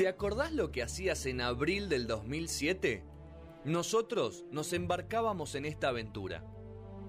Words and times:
¿Te 0.00 0.08
acordás 0.08 0.54
lo 0.54 0.72
que 0.72 0.82
hacías 0.82 1.26
en 1.26 1.42
abril 1.42 1.90
del 1.90 2.06
2007? 2.06 3.04
Nosotros 3.66 4.46
nos 4.50 4.72
embarcábamos 4.72 5.54
en 5.56 5.66
esta 5.66 5.88
aventura. 5.88 6.42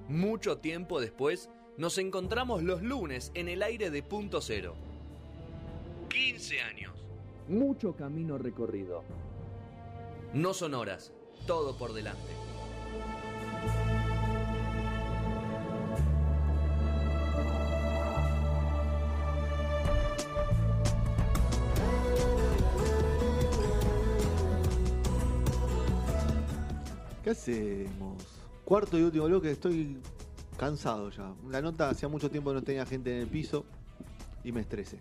Mucho 0.09 0.57
tiempo 0.57 0.99
después, 0.99 1.49
nos 1.77 1.97
encontramos 1.97 2.63
los 2.63 2.81
lunes 2.81 3.31
en 3.33 3.47
el 3.47 3.63
aire 3.63 3.91
de 3.91 4.03
Punto 4.03 4.41
Cero. 4.41 4.75
15 6.09 6.61
años. 6.63 6.93
Mucho 7.47 7.95
camino 7.95 8.37
recorrido. 8.37 9.05
No 10.33 10.53
son 10.53 10.73
horas, 10.73 11.13
todo 11.47 11.77
por 11.77 11.93
delante. 11.93 12.50
¿Qué 27.31 27.37
hacemos? 27.37 28.23
Cuarto 28.65 28.99
y 28.99 29.03
último 29.03 29.23
bloque, 29.25 29.51
estoy 29.51 29.97
cansado 30.57 31.09
ya. 31.11 31.31
La 31.49 31.61
nota 31.61 31.89
hacía 31.89 32.09
mucho 32.09 32.29
tiempo 32.29 32.49
que 32.49 32.55
no 32.55 32.61
tenía 32.61 32.85
gente 32.85 33.15
en 33.15 33.21
el 33.21 33.27
piso 33.27 33.63
y 34.43 34.51
me 34.51 34.59
estresé. 34.59 34.99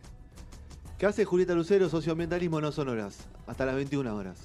¿Qué 0.96 1.06
hace 1.06 1.24
Julieta 1.24 1.54
Lucero? 1.54 1.88
Socioambientalismo 1.88 2.60
no 2.60 2.70
son 2.70 2.88
horas. 2.88 3.18
Hasta 3.48 3.66
las 3.66 3.74
21 3.74 4.14
horas. 4.14 4.38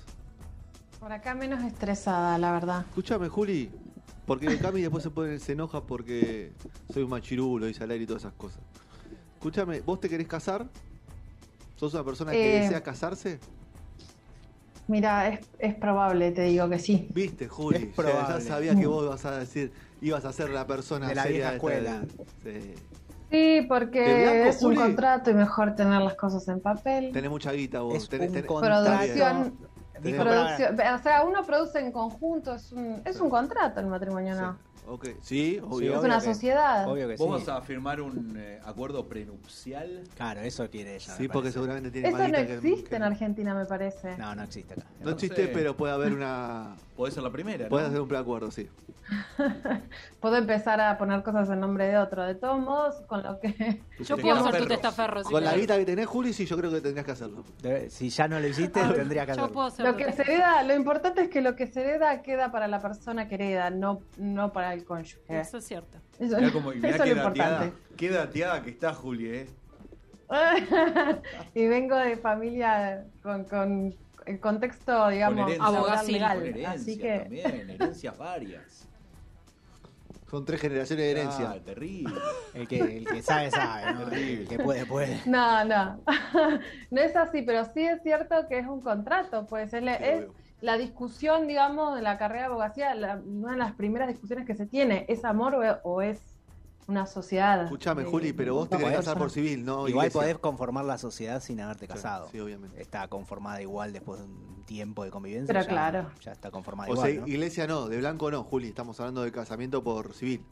Por 1.00 1.12
acá 1.12 1.36
menos 1.36 1.64
estresada, 1.64 2.40
la 2.40 2.52
verdad. 2.54 2.86
Escúchame, 2.90 3.30
Juli. 3.30 3.70
Porque 4.26 4.58
Cami 4.58 4.82
después 4.82 5.04
se, 5.04 5.12
pone, 5.12 5.38
se 5.38 5.52
enoja 5.52 5.82
porque 5.84 6.54
soy 6.92 7.04
un 7.04 7.12
machirulo, 7.12 7.68
dice 7.68 7.84
al 7.84 7.92
aire 7.92 8.06
y 8.06 8.08
todas 8.08 8.24
esas 8.24 8.34
cosas. 8.34 8.62
Escúchame, 9.36 9.82
¿vos 9.82 10.00
te 10.00 10.10
querés 10.10 10.28
casar? 10.28 10.68
¿Sos 11.76 11.94
una 11.94 12.04
persona 12.04 12.32
que 12.32 12.58
Eh, 12.58 12.62
desea 12.62 12.82
casarse? 12.82 13.40
Mira, 14.88 15.30
es, 15.30 15.50
es 15.58 15.76
probable, 15.76 16.32
te 16.32 16.44
digo 16.44 16.70
que 16.70 16.78
sí. 16.80 17.10
Viste, 17.14 17.48
Juli. 17.48 17.78
Es 17.78 17.82
Ya- 17.84 17.90
Ya 17.90 17.96
probable. 17.96 18.42
sabía 18.42 18.76
que 18.76 18.86
vos 18.86 19.04
ibas 19.06 19.26
a 19.26 19.40
decir, 19.40 19.74
ibas 20.02 20.26
a 20.26 20.32
ser 20.34 20.50
la 20.50 20.68
persona 20.68 21.08
De 21.08 21.16
la 21.16 21.24
seria 21.24 21.38
vieja 21.38 21.54
escuela. 21.56 22.06
de- 22.44 22.62
sí. 22.76 22.76
Sí, 23.32 23.38
¿De 23.38 23.62
blanco, 23.62 23.68
porque 23.80 24.48
es 24.50 24.62
un 24.62 24.76
contrato 24.76 25.32
y 25.32 25.34
mejor 25.34 25.74
tener 25.76 26.00
las 26.02 26.16
cosas 26.16 26.48
en 26.48 26.62
papel. 26.62 27.12
Tenés 27.12 27.32
mucha 27.32 27.52
guita 27.52 27.82
vos. 27.82 27.96
Es 27.96 28.10
tenés- 28.10 28.28
un 28.30 28.34
tenés- 28.36 28.60
producción, 28.60 29.60
o 30.00 30.98
sea, 31.04 31.24
uno 31.28 31.44
produce 31.46 31.80
en 31.80 31.92
conjunto, 31.92 32.54
es 32.56 32.72
un, 32.72 33.02
es 33.06 33.20
un 33.20 33.30
contrato 33.30 33.80
el 33.80 33.88
matrimonio, 33.88 34.36
¿no? 34.36 34.54
Sí. 34.54 34.60
Ok, 34.88 35.08
sí, 35.22 35.60
obvio. 35.64 35.80
Sí, 35.80 35.86
Es 35.88 35.94
obvio 35.98 36.00
una 36.02 36.20
que- 36.20 36.26
sociedad. 36.26 36.88
Obvio 36.88 37.08
que 37.08 37.18
sí. 37.18 37.24
¿Vos 37.24 37.44
vas 37.44 37.50
a 37.58 37.60
firmar 37.62 38.00
un 38.02 38.36
eh, 38.38 38.60
acuerdo 38.64 39.08
prenupcial? 39.08 40.04
Claro, 40.16 40.42
eso 40.42 40.70
quiere 40.70 40.96
ella. 40.96 41.12
Sí, 41.16 41.28
porque 41.28 41.52
seguramente 41.52 41.90
tiene 41.90 42.10
Eso 42.10 42.18
no 42.20 42.32
que- 42.32 42.54
existe 42.54 42.90
que- 42.92 42.96
en 42.96 43.02
Argentina, 43.04 43.56
me 43.56 43.66
parece. 43.66 44.16
No, 44.18 44.36
no 44.36 44.44
existe 44.44 44.76
acá. 44.76 44.84
No 45.02 45.10
existe, 45.10 45.48
sé. 45.48 45.52
pero 45.52 45.76
puede 45.76 45.92
haber 45.94 46.14
una. 46.14 46.76
Podés 46.96 47.16
ser 47.16 47.24
la 47.24 47.32
primera, 47.32 47.68
Puede 47.68 47.84
¿no? 47.84 47.90
hacer 47.90 48.00
un 48.02 48.08
preacuerdo, 48.08 48.52
sí. 48.52 48.70
Puedo 50.20 50.38
empezar 50.38 50.80
a 50.82 50.98
poner 50.98 51.22
cosas 51.24 51.50
en 51.50 51.60
nombre 51.60 51.88
de 51.88 51.98
otro. 51.98 52.24
De 52.24 52.36
todos 52.36 52.60
modos, 52.60 52.96
con 53.08 53.22
lo 53.22 53.40
que... 53.40 53.82
Yo 54.00 54.18
puedo 54.22 54.50
ser 54.52 54.62
tu 54.62 54.68
testaferro. 54.68 55.22
Con 55.24 55.44
la 55.44 55.56
guita 55.56 55.78
que 55.78 55.86
tenés, 55.86 56.06
Juli, 56.08 56.32
sí, 56.34 56.46
yo 56.46 56.58
creo 56.58 56.72
que 56.72 56.82
tendrías 56.82 57.06
que 57.06 57.12
hacerlo. 57.12 57.44
Debe- 57.62 57.90
si 57.90 58.10
ya 58.10 58.28
no 58.28 58.40
lo 58.40 58.48
hiciste, 58.48 58.82
tendría 58.82 59.26
que 59.26 59.34
Yo 59.34 59.42
hacerlo. 59.44 59.52
puedo 59.54 59.70
ser 59.72 59.85
Lo 59.86 59.98
que 59.98 60.12
se 60.12 60.22
hereda, 60.24 60.64
lo 60.64 60.76
importante 60.76 61.22
es 61.22 61.30
que 61.30 61.42
lo 61.42 61.56
que 61.56 61.68
se 61.68 61.82
hereda 61.82 62.22
queda 62.22 62.52
para 62.52 62.68
la 62.68 62.82
persona 62.82 63.28
que 63.28 63.36
hereda, 63.36 63.70
no, 63.70 64.02
no 64.18 64.52
para 64.52 64.74
el 64.74 64.84
cónyuge. 64.84 65.22
Eso 65.28 65.58
es 65.58 65.66
cierto. 65.66 65.98
Eso, 66.20 66.38
Mirá, 66.38 66.52
cómo, 66.52 66.72
mirá 66.72 66.90
eso 66.96 67.04
es 67.04 67.10
qué, 67.10 67.16
lo 67.16 67.24
dateada, 67.24 67.66
importante. 67.66 67.96
qué 67.98 68.10
dateada 68.10 68.64
que 68.64 68.70
está 68.72 68.94
Juli, 68.94 69.28
¿eh? 69.30 69.50
y 71.54 71.68
vengo 71.68 71.96
de 71.98 72.18
familia 72.18 73.06
con, 73.22 73.44
con 73.46 73.96
el 74.26 74.40
contexto, 74.40 75.10
digamos, 75.10 75.52
Abogacil. 75.60 76.14
legal. 76.14 76.38
Con 76.40 76.48
herencia 76.48 76.72
Así 76.72 76.98
que 76.98 77.20
también, 77.20 77.70
herencias 77.70 78.18
varias. 78.18 78.88
Son 80.30 80.44
tres 80.44 80.60
generaciones 80.62 81.06
de 81.06 81.12
herencia. 81.12 81.52
Ah, 81.52 81.60
terrible. 81.64 82.14
El 82.54 82.68
que, 82.68 82.80
el 82.80 83.06
que 83.06 83.22
sabe, 83.22 83.52
sabe. 83.52 83.94
¿no? 83.94 84.08
El 84.12 84.48
que 84.48 84.58
puede, 84.60 84.86
puede. 84.86 85.22
no, 85.26 85.64
no. 85.66 86.02
no 86.92 87.02
es 87.02 87.16
así, 87.16 87.42
pero 87.44 87.64
sí 87.74 87.86
es 87.86 88.02
cierto 88.02 88.36
que 88.50 88.60
es 88.60 88.68
un 88.68 88.82
contrato, 88.82 89.46
pues 89.48 89.74
es, 89.74 89.84
la- 89.84 89.96
es 89.96 90.26
la 90.62 90.78
discusión, 90.78 91.48
digamos, 91.48 91.96
de 91.96 92.02
la 92.02 92.18
carrera 92.18 92.42
de 92.42 92.48
abogacía, 92.48 92.96
la- 92.96 93.18
una 93.24 93.52
de 93.52 93.58
las 93.58 93.74
primeras 93.74 94.08
discusiones 94.08 94.48
que 94.48 94.56
se 94.56 94.66
tiene, 94.66 95.06
¿es 95.10 95.24
amor 95.26 95.56
o, 95.56 95.90
o 95.90 96.02
es 96.02 96.35
una 96.88 97.06
sociedad? 97.06 97.64
Escuchame, 97.64 98.04
de- 98.04 98.10
Juli, 98.10 98.34
pero 98.34 98.54
vos 98.56 98.70
te 98.70 98.78
querés 98.78 98.98
casar 98.98 99.18
por 99.18 99.32
civil, 99.32 99.66
¿no? 99.66 99.88
Igual 99.88 100.08
iglesia. 100.08 100.22
podés 100.22 100.38
conformar 100.40 100.86
la 100.86 100.98
sociedad 100.98 101.42
sin 101.42 101.60
haberte 101.62 101.88
casado. 101.88 102.28
Sí, 102.32 102.40
obviamente. 102.40 102.80
Está 102.82 103.08
conformada 103.08 103.62
igual 103.62 103.92
después 103.94 104.20
de 104.20 104.26
un 104.26 104.64
tiempo 104.66 105.04
de 105.04 105.12
convivencia. 105.12 105.48
Pero 105.48 105.62
ya- 105.62 105.68
claro. 105.70 106.10
Ya 106.22 106.32
está 106.32 106.52
conformada 106.52 106.90
O 106.90 106.94
igual. 106.94 107.12
sea, 107.12 107.22
¿no? 107.22 107.28
iglesia 107.28 107.68
no, 107.68 107.88
de 107.88 107.98
blanco 107.98 108.30
no, 108.32 108.44
Juli. 108.44 108.68
Estamos 108.70 109.00
hablando 109.00 109.24
de 109.24 109.32
casamiento 109.32 109.84
por 109.84 110.14
civil. 110.14 110.44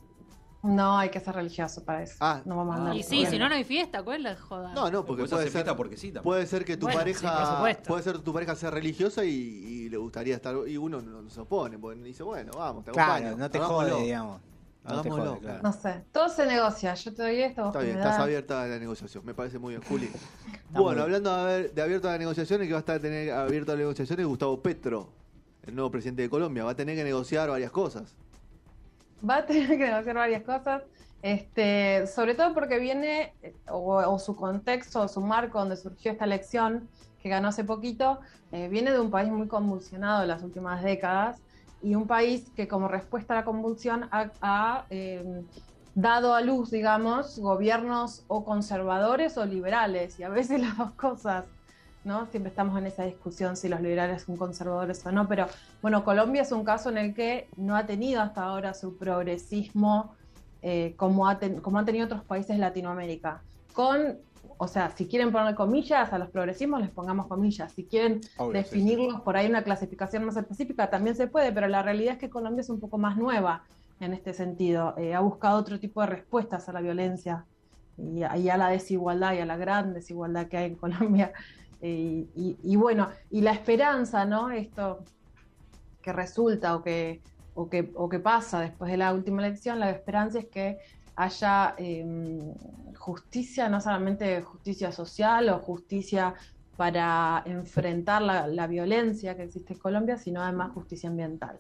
No, 0.64 0.98
hay 0.98 1.10
que 1.10 1.20
ser 1.20 1.36
religioso 1.36 1.84
para 1.84 2.04
eso. 2.04 2.16
Ah. 2.22 2.42
no 2.46 2.56
vamos 2.56 2.76
a 2.76 2.80
andar 2.80 2.96
Y 2.96 3.04
sí, 3.04 3.26
si 3.26 3.38
no, 3.38 3.50
no 3.50 3.56
hay 3.56 3.66
fiesta. 3.66 4.02
¿Cuál 4.02 4.18
es 4.18 4.24
la 4.24 4.36
joda? 4.38 4.74
No, 4.74 4.90
no, 4.90 5.04
porque 5.06 5.26
puede 5.26 5.50
ser, 5.50 5.76
porque 5.76 5.98
sí 5.98 6.14
puede 6.24 6.48
ser 6.48 6.64
que 6.64 6.78
tu 6.78 6.86
Bueno, 6.86 7.00
pareja 7.00 7.62
puede 7.86 8.02
ser 8.02 8.14
que 8.16 8.22
tu 8.22 8.32
pareja 8.34 8.56
sea 8.56 8.72
religiosa 8.72 9.26
y, 9.26 9.30
y 9.30 9.90
le 9.90 9.98
gustaría 9.98 10.36
estar 10.36 10.56
y 10.66 10.78
uno 10.78 11.02
no, 11.02 11.22
no 11.22 11.30
se 11.30 11.42
opone, 11.42 11.78
porque 11.78 12.00
dice, 12.02 12.24
bueno, 12.24 12.54
vamos, 12.58 12.86
te 12.86 12.92
acompaño. 12.92 13.20
Claro, 13.20 13.38
no 13.38 13.52
te 13.52 13.60
jode, 13.60 14.02
digamos. 14.04 14.42
No 14.84 14.92
Hagámoslo, 14.92 15.26
jode, 15.26 15.40
claro. 15.40 15.64
No 15.64 15.72
sé, 15.72 16.04
todo 16.12 16.28
se 16.28 16.46
negocia. 16.46 16.94
Yo 16.94 17.14
te 17.14 17.24
doy 17.24 17.42
esto, 17.42 17.64
vos 17.64 17.70
Está 17.74 17.86
bien, 17.86 17.98
estás 17.98 18.20
abierta 18.20 18.64
a 18.64 18.68
la 18.68 18.80
negociación, 18.80 19.26
me 19.26 19.34
parece 19.34 19.58
muy 19.58 19.76
bien, 19.76 19.84
Juli. 19.88 20.12
bueno, 20.72 21.04
hablando 21.04 21.46
de, 21.46 21.82
abierto 21.82 22.10
a 22.10 22.14
la 22.14 22.18
negociación, 22.18 22.62
el 22.62 22.68
que 22.68 22.74
va 22.74 22.80
a 22.80 22.82
estar 22.82 23.00
tener 23.00 23.32
abierto 23.32 23.72
a 23.72 23.76
la 23.76 23.80
negociación 23.80 24.20
es 24.20 24.26
Gustavo 24.26 24.62
Petro, 24.62 25.10
el 25.66 25.74
nuevo 25.74 25.90
presidente 25.90 26.24
de 26.24 26.30
Colombia. 26.30 26.66
Va 26.66 26.72
a 26.72 26.76
tener 26.76 26.98
que 26.98 27.04
negociar 27.06 27.50
varias 27.50 27.72
cosas. 27.72 28.14
Va 29.28 29.38
a 29.38 29.46
tener 29.46 29.70
que 29.70 29.86
negociar 29.86 30.16
varias 30.16 30.44
cosas, 30.44 30.84
este, 31.22 32.06
sobre 32.08 32.36
todo 32.36 32.54
porque 32.54 32.78
viene, 32.78 33.34
o, 33.70 33.96
o 33.96 34.20
su 34.20 34.36
contexto, 34.36 35.02
o 35.02 35.08
su 35.08 35.22
marco 35.22 35.60
donde 35.60 35.78
surgió 35.78 36.12
esta 36.12 36.26
elección, 36.26 36.90
que 37.22 37.30
ganó 37.30 37.48
hace 37.48 37.64
poquito, 37.64 38.20
eh, 38.52 38.68
viene 38.68 38.92
de 38.92 39.00
un 39.00 39.10
país 39.10 39.32
muy 39.32 39.48
convulsionado 39.48 40.24
en 40.24 40.28
las 40.28 40.44
últimas 40.44 40.84
décadas 40.84 41.40
y 41.84 41.96
un 41.96 42.08
país 42.08 42.52
que 42.56 42.68
como 42.68 42.88
respuesta 42.88 43.34
a 43.34 43.38
la 43.38 43.46
convulsión 43.46 44.06
ha, 44.12 44.32
ha, 44.42 44.88
eh, 44.90 45.24
dado 45.96 46.34
a 46.34 46.42
luz, 46.42 46.72
digamos, 46.72 47.38
gobiernos 47.40 48.26
o 48.28 48.44
conservadores 48.46 49.38
o 49.38 49.46
liberales, 49.46 50.20
y 50.20 50.24
a 50.24 50.30
veces 50.30 50.60
las 50.62 50.78
dos 50.78 50.94
cosas. 50.96 51.46
¿no? 52.04 52.28
Siempre 52.28 52.50
estamos 52.50 52.78
en 52.78 52.88
esa 52.88 53.04
discusión 53.06 53.56
si 53.56 53.70
los 53.70 53.80
liberales 53.82 54.24
son 54.24 54.38
conservadores 54.38 55.06
o 55.06 55.12
no, 55.12 55.28
pero 55.28 55.48
bueno, 55.82 56.04
Colombia 56.04 56.42
es 56.42 56.52
un 56.52 56.64
caso 56.66 56.90
en 56.90 56.98
el 56.98 57.14
que 57.14 57.48
no 57.56 57.76
ha 57.78 57.86
tenido 57.86 58.22
hasta 58.22 58.44
ahora 58.44 58.74
su 58.74 58.98
progresismo 58.98 60.16
eh, 60.62 60.96
como, 60.98 61.28
ha 61.28 61.40
ten- 61.40 61.62
como 61.62 61.80
han 61.80 61.86
tenido 61.86 62.06
otros 62.06 62.26
países 62.26 62.56
de 62.56 62.62
Latinoamérica. 62.62 63.46
Con, 63.74 64.20
o 64.64 64.68
sea, 64.68 64.90
si 64.92 65.08
quieren 65.08 65.32
poner 65.32 65.56
comillas 65.56 66.12
a 66.14 66.18
los 66.18 66.30
progresismos, 66.30 66.82
les 66.82 66.90
pongamos 66.90 67.28
comillas. 67.28 67.72
Si 67.72 67.86
quieren 67.86 68.22
Obvio, 68.38 68.62
sí, 68.64 68.70
sí. 68.70 68.78
definirlos 68.78 69.22
por 69.22 69.38
ahí 69.38 69.48
una 69.48 69.64
clasificación 69.64 70.26
más 70.26 70.38
específica, 70.38 70.90
también 70.90 71.16
se 71.16 71.28
puede, 71.28 71.52
pero 71.52 71.68
la 71.68 71.84
realidad 71.84 72.14
es 72.14 72.20
que 72.20 72.30
Colombia 72.30 72.62
es 72.62 72.70
un 72.70 72.80
poco 72.80 72.98
más 72.98 73.18
nueva 73.18 73.64
en 74.00 74.14
este 74.14 74.34
sentido. 74.34 74.96
Eh, 74.98 75.14
ha 75.14 75.20
buscado 75.20 75.60
otro 75.60 75.80
tipo 75.80 76.02
de 76.02 76.08
respuestas 76.08 76.68
a 76.70 76.74
la 76.74 76.82
violencia 76.82 77.46
y 77.98 78.24
a, 78.24 78.38
y 78.38 78.50
a 78.50 78.58
la 78.58 78.70
desigualdad 78.70 79.34
y 79.34 79.40
a 79.40 79.46
la 79.46 79.58
gran 79.58 79.94
desigualdad 79.94 80.48
que 80.48 80.58
hay 80.58 80.66
en 80.72 80.76
Colombia. 80.76 81.32
Eh, 81.86 82.28
y, 82.34 82.56
y 82.64 82.78
bueno, 82.78 83.10
y 83.30 83.42
la 83.42 83.52
esperanza, 83.52 84.24
¿no? 84.24 84.50
Esto 84.52 85.04
que 86.02 86.14
resulta 86.14 86.78
o 86.78 86.82
que, 86.82 87.22
o 87.56 87.70
que, 87.70 87.92
o 87.96 88.08
que 88.08 88.20
pasa 88.20 88.62
después 88.62 88.90
de 88.90 88.96
la 88.96 89.14
última 89.14 89.46
elección, 89.46 89.82
la 89.82 89.90
esperanza 89.90 90.40
es 90.40 90.46
que 90.46 90.78
haya 91.16 91.76
eh, 91.78 92.04
justicia, 92.98 93.70
no 93.70 93.80
solamente 93.82 94.42
justicia 94.42 94.92
social 94.92 95.50
o 95.50 95.60
justicia 95.60 96.34
para 96.76 97.44
enfrentar 97.46 98.22
la, 98.22 98.48
la 98.48 98.68
violencia 98.68 99.36
que 99.36 99.44
existe 99.44 99.74
en 99.74 99.80
Colombia, 99.80 100.18
sino 100.18 100.42
además 100.42 100.72
justicia 100.74 101.10
ambiental. 101.10 101.60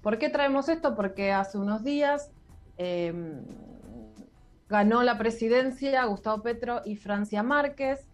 ¿Por 0.00 0.18
qué 0.18 0.30
traemos 0.30 0.68
esto? 0.68 0.94
Porque 0.94 1.32
hace 1.32 1.58
unos 1.58 1.84
días 1.84 2.32
eh, 2.78 3.12
ganó 4.68 5.02
la 5.02 5.18
presidencia 5.18 6.04
Gustavo 6.04 6.42
Petro 6.42 6.82
y 6.84 6.96
Francia 6.96 7.42
Márquez, 7.42 8.08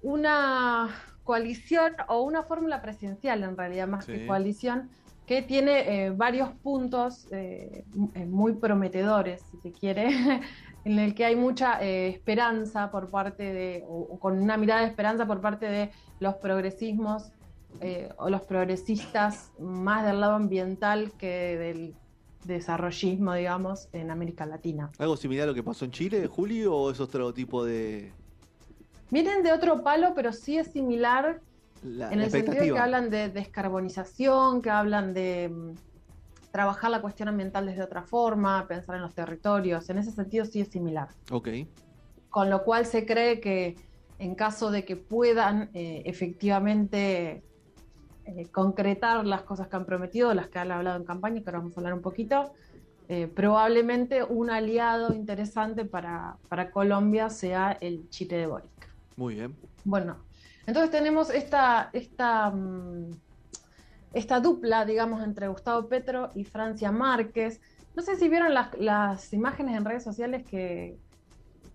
una 0.00 0.88
coalición 1.22 1.92
o 2.08 2.22
una 2.22 2.42
fórmula 2.44 2.80
presidencial 2.80 3.42
en 3.42 3.56
realidad 3.56 3.86
más 3.88 4.06
Sí. 4.06 4.12
que 4.12 4.26
coalición 4.26 4.90
que 5.28 5.42
tiene 5.42 6.06
eh, 6.06 6.10
varios 6.10 6.48
puntos 6.62 7.28
eh, 7.32 7.84
muy 8.26 8.54
prometedores, 8.54 9.42
si 9.50 9.58
se 9.58 9.72
quiere, 9.72 10.08
en 10.86 10.98
el 10.98 11.14
que 11.14 11.26
hay 11.26 11.36
mucha 11.36 11.84
eh, 11.84 12.08
esperanza 12.08 12.90
por 12.90 13.10
parte 13.10 13.52
de, 13.52 13.84
o, 13.86 14.08
o 14.10 14.18
con 14.18 14.40
una 14.40 14.56
mirada 14.56 14.80
de 14.80 14.86
esperanza 14.86 15.26
por 15.26 15.42
parte 15.42 15.66
de 15.66 15.90
los 16.18 16.36
progresismos 16.36 17.30
o 18.16 18.30
los 18.30 18.42
progresistas 18.42 19.52
más 19.60 20.04
del 20.04 20.20
lado 20.20 20.34
ambiental 20.34 21.12
que 21.18 21.56
del 21.58 21.94
desarrollismo, 22.44 23.34
digamos, 23.34 23.88
en 23.92 24.10
América 24.10 24.46
Latina. 24.46 24.90
¿Algo 24.98 25.16
similar 25.16 25.44
a 25.44 25.46
lo 25.48 25.54
que 25.54 25.62
pasó 25.62 25.84
en 25.84 25.90
Chile, 25.90 26.26
Juli, 26.26 26.64
o 26.64 26.90
es 26.90 26.98
otro 26.98 27.32
tipo 27.34 27.64
de. 27.64 28.10
Vienen 29.10 29.42
de 29.42 29.52
otro 29.52 29.84
palo, 29.84 30.12
pero 30.16 30.32
sí 30.32 30.56
es 30.56 30.72
similar 30.72 31.42
La, 31.82 32.10
en 32.12 32.18
la 32.18 32.24
el 32.24 32.30
sentido 32.30 32.52
que 32.52 32.58
expectativa. 32.58 32.84
hablan 32.84 33.10
de 33.10 33.28
descarbonización, 33.28 34.62
que 34.62 34.70
hablan 34.70 35.14
de 35.14 35.48
mm, 35.48 35.74
trabajar 36.50 36.90
la 36.90 37.00
cuestión 37.00 37.28
ambiental 37.28 37.66
desde 37.66 37.82
otra 37.82 38.02
forma, 38.02 38.66
pensar 38.66 38.96
en 38.96 39.02
los 39.02 39.14
territorios. 39.14 39.88
En 39.90 39.98
ese 39.98 40.10
sentido 40.10 40.44
sí 40.44 40.60
es 40.60 40.68
similar. 40.68 41.08
Ok. 41.30 41.48
Con 42.30 42.50
lo 42.50 42.64
cual 42.64 42.86
se 42.86 43.06
cree 43.06 43.40
que 43.40 43.76
en 44.18 44.34
caso 44.34 44.70
de 44.70 44.84
que 44.84 44.96
puedan 44.96 45.70
eh, 45.74 46.02
efectivamente 46.04 47.42
eh, 48.24 48.46
concretar 48.50 49.24
las 49.24 49.42
cosas 49.42 49.68
que 49.68 49.76
han 49.76 49.86
prometido, 49.86 50.34
las 50.34 50.48
que 50.48 50.58
han 50.58 50.70
hablado 50.72 50.96
en 50.96 51.04
campaña, 51.04 51.40
que 51.40 51.48
ahora 51.48 51.60
vamos 51.60 51.76
a 51.76 51.80
hablar 51.80 51.94
un 51.94 52.02
poquito, 52.02 52.52
eh, 53.08 53.26
probablemente 53.26 54.22
un 54.22 54.50
aliado 54.50 55.14
interesante 55.14 55.84
para, 55.84 56.36
para 56.48 56.70
Colombia 56.70 57.30
sea 57.30 57.78
el 57.80 58.10
Chile 58.10 58.36
de 58.36 58.46
Boric. 58.46 58.90
Muy 59.16 59.36
bien. 59.36 59.56
Bueno, 59.84 60.16
entonces 60.68 60.90
tenemos 60.90 61.30
esta, 61.30 61.88
esta, 61.94 62.50
mm, 62.50 63.10
esta 64.12 64.40
dupla, 64.40 64.84
digamos, 64.84 65.22
entre 65.22 65.48
Gustavo 65.48 65.88
Petro 65.88 66.30
y 66.34 66.44
Francia 66.44 66.92
Márquez. 66.92 67.60
No 67.94 68.02
sé 68.02 68.16
si 68.16 68.28
vieron 68.28 68.52
las, 68.52 68.76
las 68.78 69.32
imágenes 69.32 69.76
en 69.76 69.84
redes 69.84 70.04
sociales 70.04 70.44
que, 70.46 70.98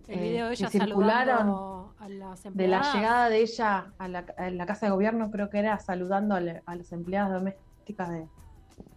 El 0.07 0.19
eh, 0.19 0.21
video 0.21 0.49
de 0.49 0.55
que 0.55 0.61
ella 0.61 0.69
circularon 0.69 1.37
saludando 1.37 1.95
a 1.97 2.09
las 2.09 2.43
de 2.43 2.67
la 2.67 2.81
llegada 2.93 3.29
de 3.29 3.41
ella 3.41 3.93
a 3.97 4.07
la, 4.07 4.25
a 4.37 4.49
la 4.51 4.65
casa 4.67 4.85
de 4.85 4.91
gobierno, 4.91 5.31
creo 5.31 5.49
que 5.49 5.57
era 5.59 5.79
saludando 5.79 6.35
a, 6.35 6.39
la- 6.39 6.61
a 6.65 6.75
las 6.75 6.91
empleadas 6.91 7.31
domésticas 7.33 8.09
de- 8.11 8.27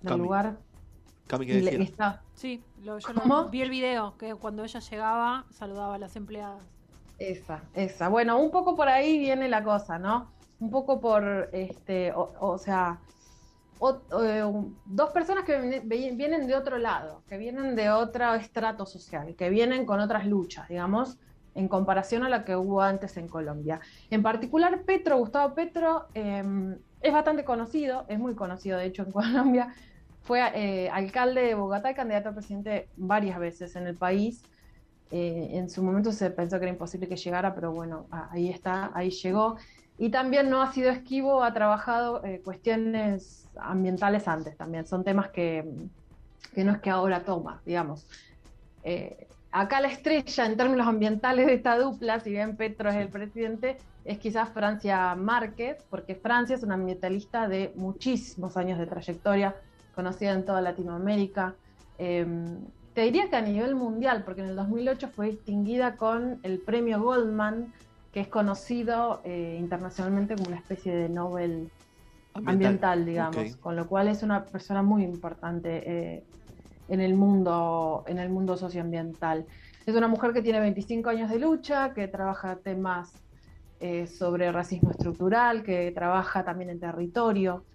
del 0.02 0.10
Cami, 0.10 0.22
lugar. 0.24 0.58
Cami, 1.26 1.46
Y 1.46 1.48
¿qué 1.48 1.54
decía? 1.54 1.82
está, 1.84 2.22
Sí, 2.34 2.62
lo- 2.84 2.98
yo 2.98 3.12
lo- 3.14 3.22
¿Cómo? 3.22 3.48
vi 3.48 3.62
el 3.62 3.70
video, 3.70 4.16
que 4.18 4.34
cuando 4.34 4.62
ella 4.62 4.80
llegaba 4.80 5.46
saludaba 5.50 5.94
a 5.94 5.98
las 5.98 6.16
empleadas. 6.16 6.75
Esa, 7.18 7.62
esa. 7.74 8.08
Bueno, 8.08 8.38
un 8.38 8.50
poco 8.50 8.76
por 8.76 8.88
ahí 8.88 9.18
viene 9.18 9.48
la 9.48 9.64
cosa, 9.64 9.98
¿no? 9.98 10.30
Un 10.60 10.70
poco 10.70 11.00
por, 11.00 11.48
este, 11.52 12.12
o, 12.14 12.58
sea, 12.58 12.98
eh, 14.20 14.44
dos 14.84 15.10
personas 15.10 15.44
que 15.44 15.82
vienen 15.84 16.46
de 16.46 16.54
otro 16.54 16.78
lado, 16.78 17.22
que 17.28 17.38
vienen 17.38 17.74
de 17.74 17.90
otro 17.90 18.34
estrato 18.34 18.86
social, 18.86 19.34
que 19.34 19.50
vienen 19.50 19.86
con 19.86 20.00
otras 20.00 20.26
luchas, 20.26 20.68
digamos, 20.68 21.18
en 21.54 21.68
comparación 21.68 22.22
a 22.22 22.28
la 22.28 22.44
que 22.44 22.54
hubo 22.54 22.82
antes 22.82 23.16
en 23.16 23.28
Colombia. 23.28 23.80
En 24.10 24.22
particular, 24.22 24.82
Petro, 24.82 25.18
Gustavo 25.18 25.54
Petro, 25.54 26.06
eh, 26.14 26.44
es 27.00 27.12
bastante 27.12 27.44
conocido, 27.44 28.04
es 28.08 28.18
muy 28.18 28.34
conocido, 28.34 28.78
de 28.78 28.86
hecho, 28.86 29.02
en 29.02 29.12
Colombia. 29.20 29.74
Fue 30.22 30.40
eh, 30.54 30.90
alcalde 30.90 31.42
de 31.42 31.54
Bogotá 31.54 31.90
y 31.90 31.94
candidato 31.94 32.30
a 32.30 32.34
presidente 32.34 32.88
varias 32.96 33.38
veces 33.38 33.76
en 33.76 33.86
el 33.86 33.96
país. 33.96 34.42
Eh, 35.10 35.50
en 35.52 35.70
su 35.70 35.82
momento 35.82 36.10
se 36.10 36.30
pensó 36.30 36.58
que 36.58 36.64
era 36.64 36.72
imposible 36.72 37.08
que 37.08 37.16
llegara, 37.16 37.54
pero 37.54 37.72
bueno, 37.72 38.06
ahí 38.10 38.50
está, 38.50 38.90
ahí 38.94 39.10
llegó. 39.10 39.56
Y 39.98 40.10
también 40.10 40.50
no 40.50 40.60
ha 40.62 40.72
sido 40.72 40.90
esquivo, 40.90 41.42
ha 41.42 41.54
trabajado 41.54 42.22
eh, 42.24 42.42
cuestiones 42.44 43.48
ambientales 43.56 44.28
antes 44.28 44.56
también. 44.56 44.86
Son 44.86 45.04
temas 45.04 45.30
que, 45.30 45.64
que 46.54 46.64
no 46.64 46.72
es 46.72 46.78
que 46.80 46.90
ahora 46.90 47.24
toma, 47.24 47.62
digamos. 47.64 48.06
Eh, 48.84 49.26
acá 49.52 49.80
la 49.80 49.88
estrella 49.88 50.46
en 50.46 50.56
términos 50.56 50.86
ambientales 50.86 51.46
de 51.46 51.54
esta 51.54 51.78
dupla, 51.78 52.20
si 52.20 52.30
bien 52.30 52.56
Petro 52.56 52.90
es 52.90 52.96
el 52.96 53.08
presidente, 53.08 53.78
es 54.04 54.18
quizás 54.18 54.50
Francia 54.50 55.14
Márquez, 55.14 55.78
porque 55.88 56.14
Francia 56.14 56.56
es 56.56 56.62
una 56.62 56.74
ambientalista 56.74 57.48
de 57.48 57.72
muchísimos 57.74 58.56
años 58.56 58.78
de 58.78 58.86
trayectoria, 58.86 59.56
conocida 59.94 60.32
en 60.32 60.44
toda 60.44 60.60
Latinoamérica. 60.60 61.54
Eh, 61.98 62.26
te 62.96 63.02
diría 63.02 63.28
que 63.28 63.36
a 63.36 63.42
nivel 63.42 63.74
mundial, 63.74 64.24
porque 64.24 64.40
en 64.40 64.46
el 64.48 64.56
2008 64.56 65.10
fue 65.14 65.26
distinguida 65.26 65.98
con 65.98 66.40
el 66.42 66.62
premio 66.62 66.98
Goldman, 67.02 67.74
que 68.10 68.20
es 68.20 68.28
conocido 68.28 69.20
eh, 69.22 69.58
internacionalmente 69.60 70.34
como 70.34 70.48
una 70.48 70.56
especie 70.56 70.96
de 70.96 71.10
Nobel 71.10 71.70
ambiental, 72.32 73.04
digamos, 73.04 73.54
con 73.56 73.76
lo 73.76 73.86
cual 73.86 74.08
es 74.08 74.22
una 74.22 74.46
persona 74.46 74.82
muy 74.82 75.04
importante 75.04 75.82
eh, 75.84 76.24
en 76.88 77.02
el 77.02 77.14
mundo, 77.14 78.02
en 78.06 78.16
el 78.18 78.30
mundo 78.30 78.56
socioambiental. 78.56 79.44
Es 79.84 79.94
una 79.94 80.08
mujer 80.08 80.32
que 80.32 80.40
tiene 80.40 80.60
25 80.60 81.10
años 81.10 81.28
de 81.28 81.38
lucha, 81.38 81.92
que 81.92 82.08
trabaja 82.08 82.56
temas 82.64 83.12
eh, 83.78 84.06
sobre 84.06 84.50
racismo 84.50 84.90
estructural, 84.90 85.62
que 85.62 85.92
trabaja 85.94 86.46
también 86.46 86.70
en 86.70 86.80
territorio, 86.80 87.66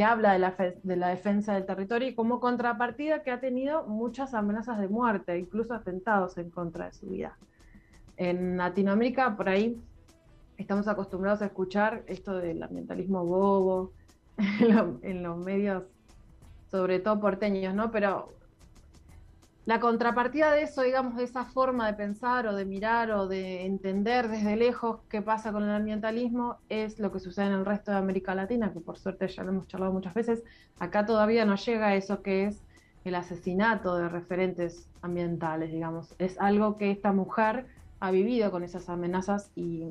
que 0.00 0.04
habla 0.04 0.32
de 0.32 0.38
la, 0.38 0.52
fe- 0.52 0.78
de 0.82 0.96
la 0.96 1.08
defensa 1.08 1.52
del 1.52 1.66
territorio 1.66 2.08
y 2.08 2.14
como 2.14 2.40
contrapartida 2.40 3.22
que 3.22 3.30
ha 3.32 3.38
tenido 3.38 3.86
muchas 3.86 4.32
amenazas 4.32 4.78
de 4.80 4.88
muerte, 4.88 5.38
incluso 5.38 5.74
atentados 5.74 6.38
en 6.38 6.48
contra 6.48 6.86
de 6.86 6.92
su 6.94 7.06
vida. 7.06 7.36
En 8.16 8.56
Latinoamérica, 8.56 9.36
por 9.36 9.50
ahí, 9.50 9.78
estamos 10.56 10.88
acostumbrados 10.88 11.42
a 11.42 11.46
escuchar 11.46 12.02
esto 12.06 12.32
del 12.38 12.62
ambientalismo 12.62 13.26
bobo 13.26 13.92
en, 14.38 15.00
en 15.02 15.22
los 15.22 15.36
medios, 15.36 15.82
sobre 16.70 17.00
todo 17.00 17.20
porteños, 17.20 17.74
¿no? 17.74 17.90
Pero 17.90 18.32
la 19.66 19.78
contrapartida 19.78 20.52
de 20.52 20.62
eso, 20.62 20.82
digamos, 20.82 21.16
de 21.16 21.24
esa 21.24 21.44
forma 21.44 21.86
de 21.86 21.94
pensar 21.94 22.46
o 22.46 22.54
de 22.54 22.64
mirar 22.64 23.10
o 23.10 23.28
de 23.28 23.66
entender 23.66 24.28
desde 24.28 24.56
lejos 24.56 25.00
qué 25.08 25.22
pasa 25.22 25.52
con 25.52 25.64
el 25.64 25.70
ambientalismo, 25.70 26.58
es 26.68 26.98
lo 26.98 27.12
que 27.12 27.20
sucede 27.20 27.46
en 27.46 27.52
el 27.52 27.66
resto 27.66 27.90
de 27.90 27.98
América 27.98 28.34
Latina, 28.34 28.72
que 28.72 28.80
por 28.80 28.98
suerte 28.98 29.28
ya 29.28 29.44
lo 29.44 29.50
hemos 29.50 29.68
charlado 29.68 29.92
muchas 29.92 30.14
veces. 30.14 30.42
Acá 30.78 31.04
todavía 31.06 31.44
no 31.44 31.56
llega 31.56 31.88
a 31.88 31.94
eso 31.94 32.22
que 32.22 32.46
es 32.46 32.62
el 33.04 33.14
asesinato 33.14 33.96
de 33.96 34.08
referentes 34.08 34.88
ambientales, 35.02 35.70
digamos. 35.72 36.14
Es 36.18 36.38
algo 36.40 36.76
que 36.76 36.90
esta 36.90 37.12
mujer 37.12 37.66
ha 38.00 38.10
vivido 38.10 38.50
con 38.50 38.64
esas 38.64 38.88
amenazas 38.88 39.50
y, 39.54 39.88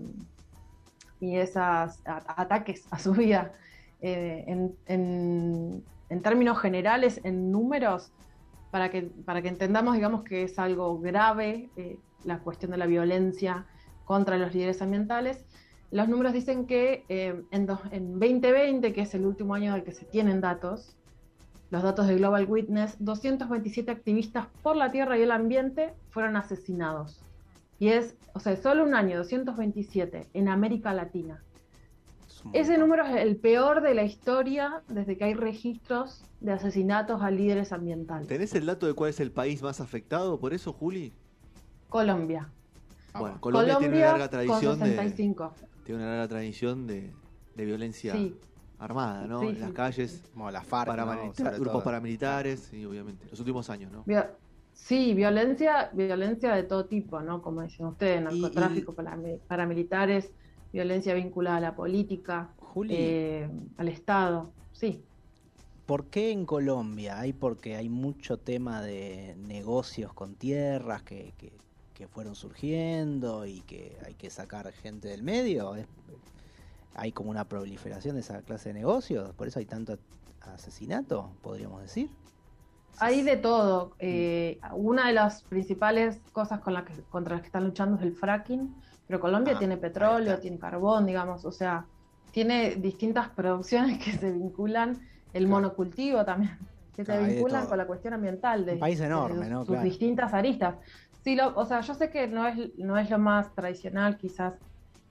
y 1.19 1.37
esos 1.37 1.99
ataques 2.05 2.85
a 2.91 2.99
su 2.99 3.13
vida. 3.13 3.53
Eh, 4.01 4.45
en, 4.87 5.83
términos 6.23 6.59
generales, 6.59 7.21
en 7.23 7.51
números, 7.51 8.11
para 8.71 8.89
que, 8.89 9.03
para 9.03 9.41
que 9.41 9.47
entendamos, 9.47 9.95
digamos, 9.95 10.23
que 10.23 10.43
es 10.43 10.59
algo 10.59 10.99
grave 10.99 11.69
eh, 11.75 11.97
la 12.23 12.39
cuestión 12.39 12.71
de 12.71 12.77
la 12.77 12.85
violencia 12.85 13.65
contra 14.05 14.37
los 14.37 14.53
líderes 14.53 14.81
ambientales. 14.81 15.45
Los 15.91 16.07
números 16.07 16.33
dicen 16.33 16.65
que 16.67 17.05
eh, 17.09 17.41
en, 17.51 17.67
en 17.91 18.19
2020, 18.19 18.93
que 18.93 19.01
es 19.01 19.15
el 19.15 19.25
último 19.25 19.55
año 19.55 19.73
del 19.73 19.83
que 19.83 19.91
se 19.91 20.05
tienen 20.05 20.41
datos, 20.41 20.95
los 21.71 21.83
datos 21.83 22.07
de 22.07 22.15
Global 22.15 22.45
Witness, 22.49 22.97
227 22.99 23.91
activistas 23.91 24.47
por 24.63 24.75
la 24.75 24.91
tierra 24.91 25.17
y 25.17 25.21
el 25.21 25.31
ambiente 25.31 25.93
fueron 26.09 26.35
asesinados. 26.35 27.23
Y 27.77 27.89
es, 27.89 28.17
o 28.33 28.39
sea, 28.39 28.55
solo 28.57 28.83
un 28.83 28.95
año, 28.95 29.17
227, 29.17 30.27
en 30.33 30.49
América 30.49 30.93
Latina. 30.93 31.43
Ese 32.53 32.77
número 32.77 33.05
es 33.05 33.15
el 33.17 33.37
peor 33.37 33.81
de 33.81 33.93
la 33.93 34.03
historia 34.03 34.83
desde 34.87 35.17
que 35.17 35.25
hay 35.25 35.33
registros 35.33 36.25
de 36.39 36.51
asesinatos 36.53 37.21
a 37.21 37.31
líderes 37.31 37.71
ambientales. 37.71 38.27
¿Tenés 38.27 38.53
el 38.55 38.65
dato 38.65 38.87
de 38.87 38.93
cuál 38.93 39.09
es 39.09 39.19
el 39.19 39.31
país 39.31 39.61
más 39.61 39.81
afectado 39.81 40.39
por 40.39 40.53
eso, 40.53 40.73
Juli? 40.73 41.13
Colombia. 41.89 42.53
Bueno, 43.13 43.35
Ah, 43.37 43.41
Colombia, 43.41 43.77
tiene 43.77 43.97
una 43.97 44.05
larga 44.05 44.29
con 44.29 44.29
tradición 44.29 44.79
de, 44.79 44.85
65. 44.85 45.55
tiene 45.83 46.01
una 46.01 46.09
larga 46.11 46.27
tradición 46.27 46.87
de, 46.87 47.13
de 47.55 47.65
violencia 47.65 48.13
Sí, 48.13 48.35
armada, 48.77 49.27
¿no? 49.27 49.41
Sí, 49.41 49.47
en 49.49 49.61
las 49.61 49.73
calles, 49.73 50.23
Como 50.33 50.49
la 50.51 50.61
FARC, 50.63 50.89
paramilita- 50.91 51.25
¿no? 51.27 51.33
Sobre 51.33 51.51
grupos 51.55 51.73
todo. 51.73 51.83
paramilitares, 51.83 52.73
y 52.73 52.85
obviamente, 52.85 53.27
los 53.29 53.39
últimos 53.39 53.69
años, 53.69 53.91
¿no? 53.91 54.05
Sí, 54.71 55.13
violencia, 55.13 55.89
violencia 55.93 56.55
de 56.55 56.63
todo 56.63 56.87
tipo, 56.87 57.19
¿no? 57.21 57.41
Como 57.41 57.63
dicen 57.63 57.87
ustedes, 57.87 58.21
Y- 58.21 58.23
narcotráfico, 58.41 58.95
parami- 58.95 59.41
paramilitares, 59.45 60.31
violencia 60.71 61.13
vinculada 61.13 61.57
a 61.57 61.61
la 61.61 61.75
política, 61.75 62.53
Juli, 62.57 62.95
eh, 62.95 63.49
al 63.77 63.87
Estado. 63.87 64.53
Sí, 64.71 65.05
¿por 65.85 66.09
qué 66.09 66.31
en 66.31 66.45
Colombia? 66.45 67.19
¿Hay 67.19 67.33
porque 67.33 67.75
hay 67.75 67.89
mucho 67.89 68.39
tema 68.39 68.81
de 68.81 69.35
negocios 69.37 70.13
con 70.13 70.35
tierras 70.35 71.03
que, 71.03 71.33
que- 71.37 71.57
que 71.93 72.07
fueron 72.07 72.35
surgiendo 72.35 73.45
y 73.45 73.61
que 73.63 73.97
hay 74.05 74.15
que 74.15 74.29
sacar 74.29 74.71
gente 74.71 75.07
del 75.09 75.23
medio? 75.23 75.75
¿Es- 75.75 75.87
¿Hay 76.93 77.11
como 77.11 77.29
una 77.31 77.47
proliferación 77.47 78.15
de 78.15 78.21
esa 78.21 78.41
clase 78.41 78.69
de 78.69 78.73
negocios? 78.75 79.33
¿Por 79.35 79.47
eso 79.47 79.59
hay 79.59 79.65
tanto 79.65 79.97
asesinato, 80.41 81.37
podríamos 81.41 81.81
decir? 81.81 82.09
hay 82.97 83.23
de 83.23 83.37
todo. 83.37 83.95
Eh, 83.99 84.59
una 84.75 85.07
de 85.07 85.13
las 85.13 85.43
principales 85.45 86.21
cosas 86.31 86.59
con 86.61 86.73
las 86.73 86.83
que, 86.85 87.03
contra 87.05 87.35
las 87.35 87.41
que 87.41 87.47
están 87.47 87.65
luchando 87.65 87.97
es 87.97 88.03
el 88.03 88.13
fracking, 88.15 88.75
pero 89.09 89.19
Colombia 89.19 89.55
Ah, 89.55 89.59
tiene 89.59 89.77
petróleo, 89.77 90.39
tiene 90.39 90.59
carbón, 90.59 91.07
digamos, 91.07 91.43
o 91.43 91.51
sea, 91.51 91.87
tiene 92.29 92.75
distintas 92.75 93.29
producciones 93.35 93.97
que 93.97 94.11
se 94.11 94.31
vinculan, 94.31 94.99
el 95.33 95.45
Claro. 95.45 95.61
monocultivo 95.61 96.23
también, 96.23 96.59
que 96.95 97.03
Claro, 97.03 97.21
se 97.23 97.27
de 97.27 97.33
vinculan 97.33 97.65
con 97.65 97.77
la 97.79 97.87
cuestión 97.87 98.13
ambiental 98.13 98.67
de, 98.67 98.73
Un 98.73 98.79
país 98.79 98.99
de 98.99 99.05
enorme, 99.07 99.49
¿no? 99.49 99.65
sus 99.65 99.65
Claro. 99.65 99.83
distintas 99.89 100.31
aristas. 100.35 100.75
Sí, 101.23 101.35
lo, 101.35 101.55
o 101.55 101.65
sea, 101.65 101.81
yo 101.81 101.95
sé 101.95 102.11
que 102.11 102.27
no 102.27 102.47
es, 102.47 102.55
no 102.77 102.97
es 102.99 103.09
lo 103.09 103.17
más 103.17 103.51
tradicional, 103.55 104.15
quizás 104.17 104.53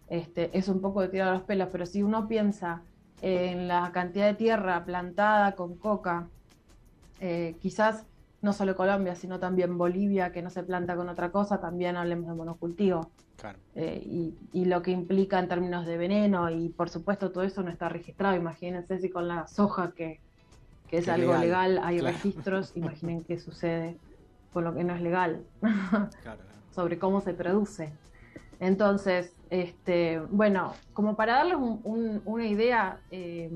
este, 0.06 0.56
es 0.56 0.68
un 0.68 0.80
poco 0.80 1.00
de 1.02 1.08
tirar 1.08 1.34
los 1.34 1.42
pelos, 1.42 1.68
pero 1.72 1.84
si 1.84 2.02
uno 2.04 2.28
piensa 2.28 2.84
en 3.20 3.66
la 3.66 3.90
cantidad 3.92 4.26
de 4.26 4.34
tierra 4.34 4.84
plantada 4.84 5.56
con 5.56 5.76
coca, 5.76 6.30
eh, 7.18 7.58
quizás 7.60 8.06
no 8.40 8.52
solo 8.52 8.76
Colombia, 8.76 9.14
sino 9.16 9.40
también 9.40 9.76
Bolivia, 9.76 10.32
que 10.32 10.42
no 10.42 10.50
se 10.50 10.62
planta 10.62 10.96
con 10.96 11.08
otra 11.08 11.32
cosa, 11.32 11.60
también 11.60 11.96
hablemos 11.96 12.28
de 12.28 12.34
monocultivo. 12.36 13.14
Claro. 13.38 13.58
eh, 13.74 14.02
y, 14.04 14.36
y 14.52 14.64
lo 14.64 14.82
que 14.82 14.90
implica 14.90 15.38
en 15.38 15.48
términos 15.48 15.86
de 15.86 15.96
veneno 15.96 16.50
y 16.50 16.70
por 16.70 16.90
supuesto 16.90 17.30
todo 17.30 17.44
eso 17.44 17.62
no 17.62 17.70
está 17.70 17.88
registrado. 17.88 18.36
Imagínense 18.36 18.98
si 18.98 19.10
con 19.10 19.28
la 19.28 19.46
soja 19.46 19.92
que, 19.94 20.20
que 20.88 20.98
es 20.98 21.08
algo 21.08 21.32
legal, 21.36 21.74
legal, 21.74 21.80
hay 21.84 22.00
claro. 22.00 22.14
registros, 22.16 22.72
imaginen 22.76 23.24
qué 23.24 23.38
sucede 23.38 24.00
con 24.52 24.64
lo 24.64 24.74
que 24.74 24.82
no 24.82 24.94
es 24.94 25.02
legal 25.02 25.46
claro. 26.22 26.42
sobre 26.70 26.98
cómo 26.98 27.20
se 27.20 27.34
produce. 27.34 27.92
Entonces, 28.58 29.32
este, 29.50 30.18
bueno, 30.20 30.72
como 30.92 31.14
para 31.16 31.34
darles 31.34 31.56
un- 31.58 31.80
un- 31.84 32.22
una 32.24 32.46
idea 32.46 33.00
eh, 33.10 33.48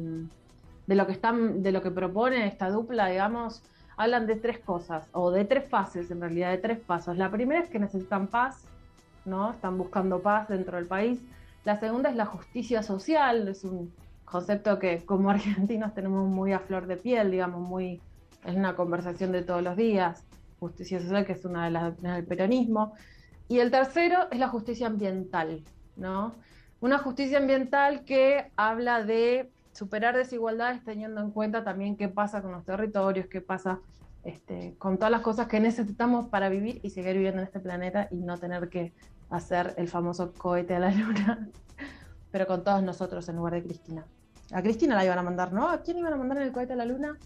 de 0.87 0.95
lo 0.95 1.07
que 1.07 1.13
están, 1.13 1.63
de 1.63 1.73
lo 1.73 1.83
que 1.83 1.91
propone 1.91 2.47
esta 2.47 2.71
dupla, 2.71 3.09
digamos, 3.09 3.63
hablan 3.97 4.27
de 4.27 4.37
tres 4.37 4.61
cosas, 4.61 5.09
o 5.13 5.31
de 5.31 5.45
tres 5.45 5.69
fases, 5.69 6.11
en 6.11 6.21
realidad, 6.21 6.51
de 6.53 6.59
tres 6.59 6.81
pasos. 6.85 7.17
La 7.17 7.31
primera 7.31 7.61
es 7.63 7.71
que 7.71 7.79
necesitan 7.79 8.29
paz, 8.29 8.72
¿no? 9.25 9.53
Están 9.53 9.79
buscando 9.79 10.21
paz 10.21 10.49
dentro 10.49 10.77
del 10.77 10.87
país. 10.87 11.21
La 11.65 11.79
segunda 11.79 12.11
es 12.11 12.17
la 12.17 12.27
justicia 12.27 12.83
social, 12.83 13.49
es 13.49 13.65
un 13.65 13.93
concepto 14.25 14.79
que 14.79 15.05
como 15.05 15.31
argentinos 15.31 15.95
tenemos 15.95 16.29
muy 16.29 16.53
a 16.53 16.59
flor 16.59 16.87
de 16.87 16.97
piel, 16.97 17.31
digamos, 17.31 17.61
muy, 17.61 18.01
es 18.45 18.55
una 18.55 18.75
conversación 18.75 19.33
de 19.33 19.43
todos 19.43 19.63
los 19.63 19.77
días. 19.77 20.25
Justicia 20.59 21.01
social, 21.01 21.27
que 21.27 21.33
es 21.33 21.45
una 21.45 21.65
de 21.65 21.71
las 21.73 22.01
del 22.01 22.25
peronismo. 22.25 22.95
Y 23.49 23.59
el 23.59 23.71
tercero 23.71 24.29
es 24.31 24.39
la 24.39 24.49
justicia 24.49 24.87
ambiental, 24.87 25.63
¿no? 25.97 26.35
Una 26.81 26.99
justicia 26.99 27.39
ambiental 27.39 28.05
que 28.05 28.51
habla 28.57 29.05
de 29.05 29.51
superar 29.73 30.17
desigualdades 30.17 30.85
teniendo 30.85 31.21
en 31.21 31.31
cuenta 31.31 31.65
también 31.65 31.97
qué 31.97 32.09
pasa 32.09 32.43
con 32.43 32.53
los 32.53 32.65
territorios, 32.65 33.27
qué 33.27 33.41
pasa 33.41 33.81
este, 34.25 34.75
con 34.79 34.99
todas 34.99 35.11
las 35.11 35.23
cosas 35.23 35.49
que 35.49 35.59
necesitamos 35.59 36.29
para 36.29 36.49
vivir 36.49 36.81
y 36.83 36.91
seguir 36.91 37.15
viviendo 37.15 37.41
en 37.41 37.47
este 37.47 37.61
planeta 37.61 38.09
y 38.11 38.17
no 38.17 38.39
tener 38.39 38.69
que 38.69 38.93
hacer 39.33 39.75
el 39.79 39.89
famoso 39.89 40.33
cohete 40.33 40.75
a 40.77 40.79
la 40.79 40.91
luna, 40.93 41.49
pero 42.31 42.47
con 42.47 42.63
todos 42.63 42.83
nosotros 42.83 43.29
en 43.29 43.37
lugar 43.37 43.55
de 43.55 43.63
Cristina. 43.63 44.05
A 44.53 44.63
Cristina 44.63 44.95
la 44.95 45.05
iban 45.05 45.19
a 45.19 45.23
mandar, 45.23 45.53
¿no? 45.53 45.69
¿A 45.69 45.81
quién 45.81 45.99
iban 45.99 46.13
a 46.13 46.17
mandar 46.17 46.39
en 46.39 46.45
el 46.45 46.53
cohete 46.53 46.75
a 46.75 46.77
la 46.77 46.85
luna? 46.85 47.17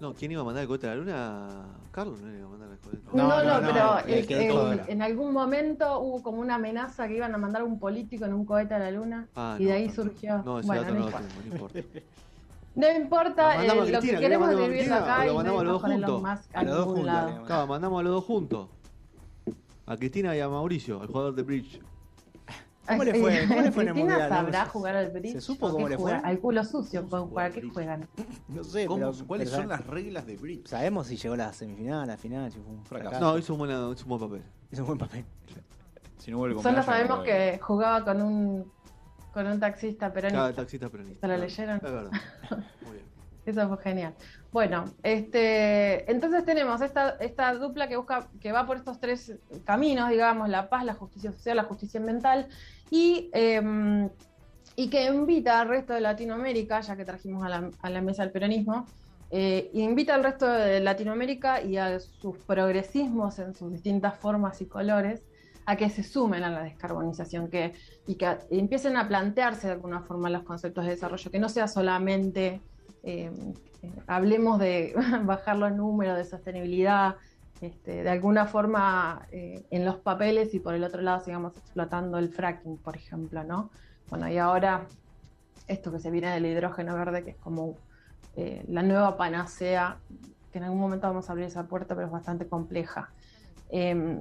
No, 0.00 0.14
¿quién 0.14 0.32
iba 0.32 0.40
a 0.40 0.44
mandar 0.44 0.62
el 0.62 0.68
cohete 0.68 0.86
a 0.88 0.90
la 0.90 0.96
luna? 0.96 1.48
Carlos 1.92 2.20
no 2.20 2.28
le 2.28 2.38
iba 2.38 2.46
a 2.46 2.50
mandar 2.50 2.70
el 2.70 2.78
cohete. 2.78 3.02
No, 3.12 3.28
No, 3.28 3.44
no, 3.44 3.60
no, 3.60 3.66
pero 3.68 3.84
no, 3.84 3.98
el 4.00 4.80
en 4.88 5.02
algún 5.02 5.32
momento 5.32 6.00
hubo 6.00 6.22
como 6.22 6.40
una 6.40 6.54
amenaza 6.56 7.06
que 7.06 7.16
iban 7.16 7.34
a 7.34 7.38
mandar 7.38 7.62
a 7.62 7.64
un 7.66 7.78
político 7.78 8.24
en 8.24 8.32
un 8.32 8.44
cohete 8.44 8.74
a 8.74 8.78
la 8.78 8.90
luna 8.90 9.28
Ah, 9.36 9.56
y 9.58 9.66
de 9.66 9.72
ahí 9.72 9.88
no, 9.88 9.94
surgió. 9.94 10.42
No, 10.42 10.58
ese 10.58 10.66
bueno, 10.66 10.82
dato 10.82 10.94
no 10.94 11.04
importa. 11.04 11.28
no 11.46 11.52
importa. 11.52 11.78
No 12.74 12.90
importa, 12.90 13.56
Lo 13.56 13.62
eh, 13.62 13.68
a 13.68 13.74
lo 13.74 13.82
Cristina, 13.82 14.00
que 14.00 14.08
que 14.12 14.18
queremos 14.18 14.48
a 14.48 14.54
vivir 14.54 14.90
acá 14.90 15.24
y 15.24 15.28
lo 15.28 15.32
no 15.34 15.36
mandamos 15.36 15.60
a 15.60 15.64
los 15.64 15.72
dos 15.74 15.82
juntos. 15.82 16.24
A 16.54 16.58
A 16.58 16.64
los 16.64 16.74
dos 16.74 16.86
ningún 16.86 17.10
juntos. 17.10 17.46
Claro, 17.46 17.66
mandamos 17.66 18.00
a 18.00 18.02
los 18.02 18.12
dos 18.12 18.24
juntos. 18.24 18.68
A 19.92 19.96
Cristina 19.98 20.34
y 20.34 20.40
a 20.40 20.48
Mauricio, 20.48 21.02
al 21.02 21.08
jugador 21.08 21.34
de 21.34 21.42
Bridge. 21.42 21.78
¿Cómo 22.88 23.04
le 23.04 23.14
fue? 23.14 23.46
¿Cómo 23.46 23.60
le 23.60 23.70
fue 23.72 23.82
en 23.84 23.88
el 23.90 23.94
Cristina 23.94 23.94
mundial? 23.94 24.28
sabrá 24.30 24.64
¿Se- 24.64 24.70
jugar 24.70 24.96
al 24.96 25.10
bridge. 25.10 25.32
se 25.34 25.40
supo 25.40 25.66
¿O 25.66 25.68
qué 25.68 25.72
cómo 25.74 25.88
le 25.88 25.98
fue? 25.98 26.12
Al 26.14 26.38
culo 26.40 26.64
sucio, 26.64 27.06
¿Cómo 27.08 27.28
se 27.28 27.34
¿para 27.34 27.50
qué 27.50 27.62
juegan? 27.70 28.08
No 28.48 28.64
sé, 28.64 28.86
¿Cómo- 28.86 29.12
pero- 29.12 29.26
¿Cuáles 29.26 29.50
pero 29.50 29.60
son 29.62 29.68
las 29.68 29.86
reglas 29.86 30.26
de 30.26 30.36
Bridge? 30.36 30.66
Sabemos 30.66 31.06
si 31.06 31.16
llegó 31.16 31.34
a 31.34 31.36
la 31.36 31.52
semifinal, 31.52 32.00
a 32.02 32.06
la 32.06 32.16
final, 32.16 32.50
si 32.50 32.58
fue 32.58 32.72
un 32.72 32.84
fracaso. 32.84 33.20
No, 33.20 33.38
hizo 33.38 33.52
un, 33.52 33.58
buena, 33.60 33.88
hizo 33.94 34.02
un 34.04 34.08
buen 34.08 34.20
papel. 34.30 34.42
Hizo 34.72 34.82
un 34.82 34.86
buen 34.88 34.98
papel. 34.98 35.24
Si 36.18 36.30
no 36.32 36.38
vuelve 36.38 36.60
Solo 36.62 36.82
sabemos 36.82 37.18
no 37.18 37.22
que 37.24 37.58
jugaba 37.62 38.04
con 38.04 38.20
un 38.22 38.72
con 39.32 39.46
un 39.46 39.60
taxista 39.60 40.12
Cada 40.12 40.14
peronista. 40.14 40.52
taxista 40.52 40.88
peronista. 40.88 41.20
¿Se 41.20 41.26
lo 41.28 41.34
Claro, 41.34 41.48
leyeron? 41.48 41.76
Es 41.76 41.82
verdad. 41.82 42.10
Muy 42.82 42.92
bien. 42.94 43.04
Eso 43.44 43.68
fue 43.68 43.78
genial. 43.78 44.14
Bueno, 44.52 44.84
este, 45.02 46.10
entonces 46.10 46.44
tenemos 46.44 46.80
esta, 46.80 47.16
esta 47.20 47.54
dupla 47.54 47.88
que 47.88 47.96
busca, 47.96 48.28
que 48.40 48.52
va 48.52 48.66
por 48.66 48.76
estos 48.76 49.00
tres 49.00 49.34
caminos, 49.64 50.10
digamos, 50.10 50.48
la 50.48 50.68
paz, 50.68 50.84
la 50.84 50.94
justicia 50.94 51.32
social, 51.32 51.56
la 51.56 51.64
justicia 51.64 51.98
ambiental, 51.98 52.48
y, 52.90 53.30
eh, 53.32 54.08
y 54.76 54.90
que 54.90 55.06
invita 55.06 55.60
al 55.60 55.68
resto 55.68 55.94
de 55.94 56.00
Latinoamérica, 56.00 56.80
ya 56.80 56.96
que 56.96 57.04
trajimos 57.04 57.44
a 57.44 57.48
la, 57.48 57.70
a 57.80 57.90
la 57.90 58.00
mesa 58.00 58.22
el 58.22 58.30
peronismo, 58.30 58.86
eh, 59.34 59.70
invita 59.72 60.14
al 60.14 60.22
resto 60.22 60.46
de 60.46 60.78
Latinoamérica 60.80 61.62
y 61.62 61.78
a 61.78 61.98
sus 61.98 62.36
progresismos 62.46 63.38
en 63.38 63.54
sus 63.54 63.72
distintas 63.72 64.18
formas 64.18 64.60
y 64.60 64.66
colores 64.66 65.26
a 65.64 65.76
que 65.76 65.88
se 65.88 66.02
sumen 66.02 66.44
a 66.44 66.50
la 66.50 66.62
descarbonización 66.62 67.48
que, 67.48 67.72
y 68.06 68.16
que 68.16 68.36
empiecen 68.50 68.98
a 68.98 69.08
plantearse 69.08 69.68
de 69.68 69.72
alguna 69.72 70.02
forma 70.02 70.28
los 70.28 70.42
conceptos 70.42 70.84
de 70.84 70.90
desarrollo, 70.90 71.30
que 71.30 71.38
no 71.38 71.48
sea 71.48 71.66
solamente 71.66 72.60
eh, 73.02 73.30
eh, 73.82 73.92
hablemos 74.06 74.58
de 74.58 74.94
bajar 75.24 75.56
los 75.56 75.72
números, 75.72 76.16
de 76.16 76.24
sostenibilidad, 76.24 77.16
este, 77.60 78.02
de 78.02 78.10
alguna 78.10 78.46
forma 78.46 79.26
eh, 79.30 79.64
en 79.70 79.84
los 79.84 79.96
papeles 79.96 80.52
y 80.54 80.58
por 80.60 80.74
el 80.74 80.82
otro 80.84 81.00
lado 81.00 81.24
sigamos 81.24 81.56
explotando 81.56 82.18
el 82.18 82.28
fracking, 82.28 82.78
por 82.78 82.96
ejemplo, 82.96 83.44
¿no? 83.44 83.70
Bueno, 84.08 84.28
y 84.28 84.38
ahora 84.38 84.86
esto 85.68 85.92
que 85.92 86.00
se 86.00 86.10
viene 86.10 86.30
del 86.30 86.46
hidrógeno 86.46 86.94
verde, 86.94 87.22
que 87.24 87.30
es 87.30 87.36
como 87.36 87.76
eh, 88.36 88.64
la 88.68 88.82
nueva 88.82 89.16
panacea, 89.16 89.98
que 90.50 90.58
en 90.58 90.64
algún 90.64 90.80
momento 90.80 91.06
vamos 91.06 91.28
a 91.28 91.32
abrir 91.32 91.46
esa 91.46 91.66
puerta, 91.66 91.94
pero 91.94 92.08
es 92.08 92.12
bastante 92.12 92.46
compleja. 92.48 93.10
Eh, 93.70 94.20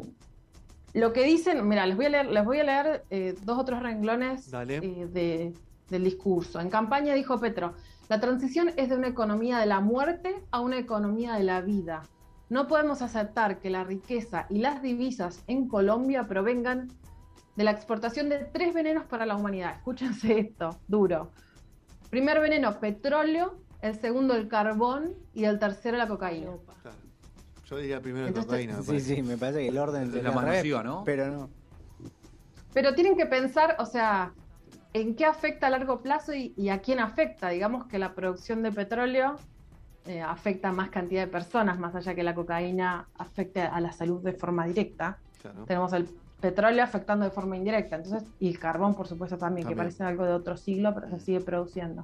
lo 0.93 1.13
que 1.13 1.23
dicen, 1.23 1.67
mira, 1.67 1.85
les 1.85 1.95
voy 1.95 2.05
a 2.05 2.09
leer, 2.09 2.25
les 2.27 2.45
voy 2.45 2.59
a 2.59 2.63
leer 2.63 3.05
dos 3.43 3.57
otros 3.57 3.81
renglones 3.81 4.51
de- 4.81 5.53
del 5.89 6.03
discurso. 6.03 6.59
En 6.59 6.69
campaña 6.69 7.13
dijo 7.13 7.39
Petro, 7.39 7.73
la 8.11 8.19
transición 8.19 8.71
es 8.75 8.89
de 8.89 8.97
una 8.97 9.07
economía 9.07 9.59
de 9.59 9.65
la 9.65 9.79
muerte 9.79 10.43
a 10.51 10.59
una 10.59 10.77
economía 10.77 11.35
de 11.35 11.43
la 11.45 11.61
vida. 11.61 12.03
No 12.49 12.67
podemos 12.67 13.01
aceptar 13.01 13.59
que 13.59 13.69
la 13.69 13.85
riqueza 13.85 14.47
y 14.49 14.57
las 14.57 14.81
divisas 14.81 15.45
en 15.47 15.69
Colombia 15.69 16.27
provengan 16.27 16.89
de 17.55 17.63
la 17.63 17.71
exportación 17.71 18.27
de 18.27 18.39
tres 18.39 18.73
venenos 18.73 19.05
para 19.05 19.25
la 19.25 19.37
humanidad. 19.37 19.77
Escúchense 19.77 20.39
esto, 20.39 20.77
duro. 20.89 21.31
Primer 22.09 22.41
veneno, 22.41 22.77
petróleo. 22.81 23.61
El 23.81 23.97
segundo, 23.97 24.35
el 24.35 24.49
carbón. 24.49 25.13
Y 25.33 25.45
el 25.45 25.57
tercero, 25.57 25.95
la 25.95 26.09
cocaína. 26.09 26.51
Claro. 26.81 26.97
Yo 27.65 27.77
diría 27.77 28.01
primero 28.01 28.27
Entonces- 28.27 28.49
cocaína. 28.49 28.75
me 28.79 28.83
Sí, 28.83 28.99
sí, 28.99 29.21
me 29.23 29.37
parece 29.37 29.59
que 29.59 29.67
el 29.69 29.77
orden 29.77 30.13
Es 30.13 30.21
la 30.21 30.31
nociva, 30.31 30.83
¿no? 30.83 31.05
Pero 31.05 31.27
no. 31.27 31.49
Pero 32.73 32.93
tienen 32.93 33.15
que 33.15 33.25
pensar, 33.25 33.77
o 33.79 33.85
sea, 33.85 34.33
en 34.93 35.15
qué 35.15 35.25
afecta 35.25 35.67
a 35.67 35.69
largo 35.69 36.01
plazo 36.01 36.33
y, 36.33 36.53
y 36.57 36.69
a 36.69 36.81
quién 36.81 36.99
afecta. 36.99 37.49
Digamos 37.49 37.85
que 37.85 37.97
la 37.97 38.13
producción 38.13 38.61
de 38.63 38.71
petróleo 38.71 39.37
eh, 40.05 40.21
afecta 40.21 40.69
a 40.69 40.71
más 40.71 40.89
cantidad 40.89 41.21
de 41.21 41.27
personas, 41.31 41.79
más 41.79 41.95
allá 41.95 42.15
que 42.15 42.23
la 42.23 42.35
cocaína 42.35 43.07
afecte 43.17 43.61
a 43.61 43.79
la 43.79 43.91
salud 43.91 44.21
de 44.21 44.33
forma 44.33 44.65
directa. 44.65 45.17
Claro. 45.41 45.65
Tenemos 45.65 45.93
el 45.93 46.09
petróleo 46.39 46.83
afectando 46.83 47.23
de 47.23 47.31
forma 47.31 47.55
indirecta, 47.55 47.97
entonces, 47.97 48.27
y 48.39 48.49
el 48.49 48.59
carbón, 48.59 48.95
por 48.95 49.07
supuesto, 49.07 49.37
también, 49.37 49.67
que 49.67 49.75
parece 49.75 50.03
algo 50.03 50.25
de 50.25 50.33
otro 50.33 50.57
siglo, 50.57 50.93
pero 50.93 51.07
se 51.09 51.19
sigue 51.19 51.39
produciendo. 51.39 52.03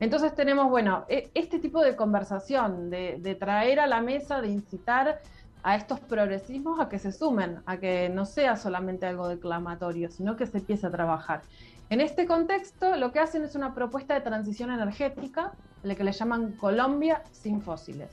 Entonces 0.00 0.32
tenemos, 0.34 0.70
bueno, 0.70 1.04
e- 1.08 1.28
este 1.34 1.58
tipo 1.58 1.82
de 1.82 1.96
conversación, 1.96 2.88
de, 2.88 3.18
de 3.20 3.34
traer 3.34 3.80
a 3.80 3.88
la 3.88 4.00
mesa, 4.00 4.40
de 4.40 4.48
incitar 4.48 5.20
a 5.64 5.74
estos 5.74 5.98
progresismos 5.98 6.78
a 6.78 6.88
que 6.88 7.00
se 7.00 7.10
sumen, 7.10 7.58
a 7.66 7.78
que 7.78 8.08
no 8.08 8.24
sea 8.26 8.56
solamente 8.56 9.06
algo 9.06 9.26
declamatorio, 9.26 10.08
sino 10.08 10.36
que 10.36 10.46
se 10.46 10.58
empiece 10.58 10.86
a 10.86 10.90
trabajar. 10.90 11.42
En 11.90 12.00
este 12.00 12.26
contexto, 12.26 12.96
lo 12.96 13.12
que 13.12 13.18
hacen 13.20 13.42
es 13.44 13.54
una 13.54 13.74
propuesta 13.74 14.14
de 14.14 14.20
transición 14.20 14.70
energética, 14.70 15.52
la 15.82 15.94
que 15.94 16.04
le 16.04 16.12
llaman 16.12 16.52
Colombia 16.52 17.22
sin 17.32 17.62
fósiles. 17.62 18.10